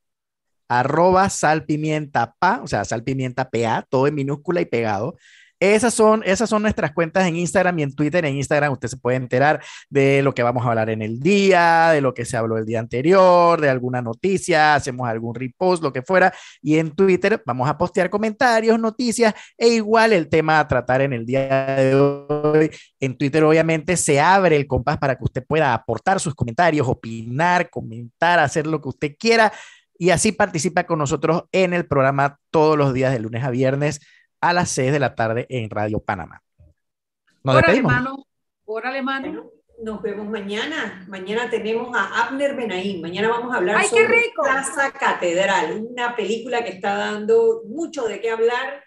[0.67, 5.15] arroba salpimientapa, o sea, salpimienta PA, todo en minúscula y pegado.
[5.63, 8.25] Esas son, esas son nuestras cuentas en Instagram y en Twitter.
[8.25, 11.91] En Instagram usted se puede enterar de lo que vamos a hablar en el día,
[11.91, 15.93] de lo que se habló el día anterior, de alguna noticia, hacemos algún repost, lo
[15.93, 16.33] que fuera.
[16.61, 21.13] Y en Twitter vamos a postear comentarios, noticias e igual el tema a tratar en
[21.13, 22.69] el día de hoy.
[22.99, 27.69] En Twitter obviamente se abre el compás para que usted pueda aportar sus comentarios, opinar,
[27.69, 29.53] comentar, hacer lo que usted quiera.
[29.97, 34.01] Y así participa con nosotros en el programa todos los días de lunes a viernes
[34.43, 36.43] a las 6 de la tarde en Radio Panamá.
[37.43, 37.91] Nos Órale, despedimos.
[37.93, 38.27] mano.
[38.65, 39.27] Órale, mano.
[39.27, 41.05] Bueno, nos vemos mañana.
[41.07, 43.01] Mañana tenemos a Abner Benaim.
[43.01, 44.43] Mañana vamos a hablar ¡Ay, qué sobre rico!
[44.43, 48.83] Plaza Catedral, una película que está dando mucho de qué hablar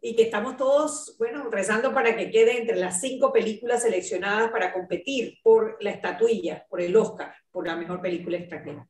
[0.00, 4.72] y que estamos todos, bueno, rezando para que quede entre las cinco películas seleccionadas para
[4.72, 8.88] competir por la estatuilla, por el Oscar, por la mejor película extranjera.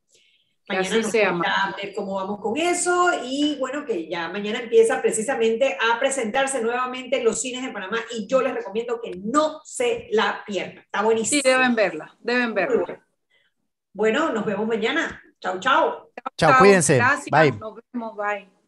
[0.77, 5.01] Mañana nos sea, cuenta ver cómo vamos con eso y bueno, que ya mañana empieza
[5.01, 9.61] precisamente a presentarse nuevamente en los cines de Panamá y yo les recomiendo que no
[9.63, 10.79] se la pierdan.
[10.79, 11.41] Está buenísimo.
[11.41, 13.03] Sí, deben verla, deben verla.
[13.93, 15.21] Bueno, nos vemos mañana.
[15.39, 16.11] Chao, chao.
[16.37, 16.97] Chao, cuídense.
[16.97, 17.51] Gracias, Bye.
[17.51, 18.60] nos vemos, bye.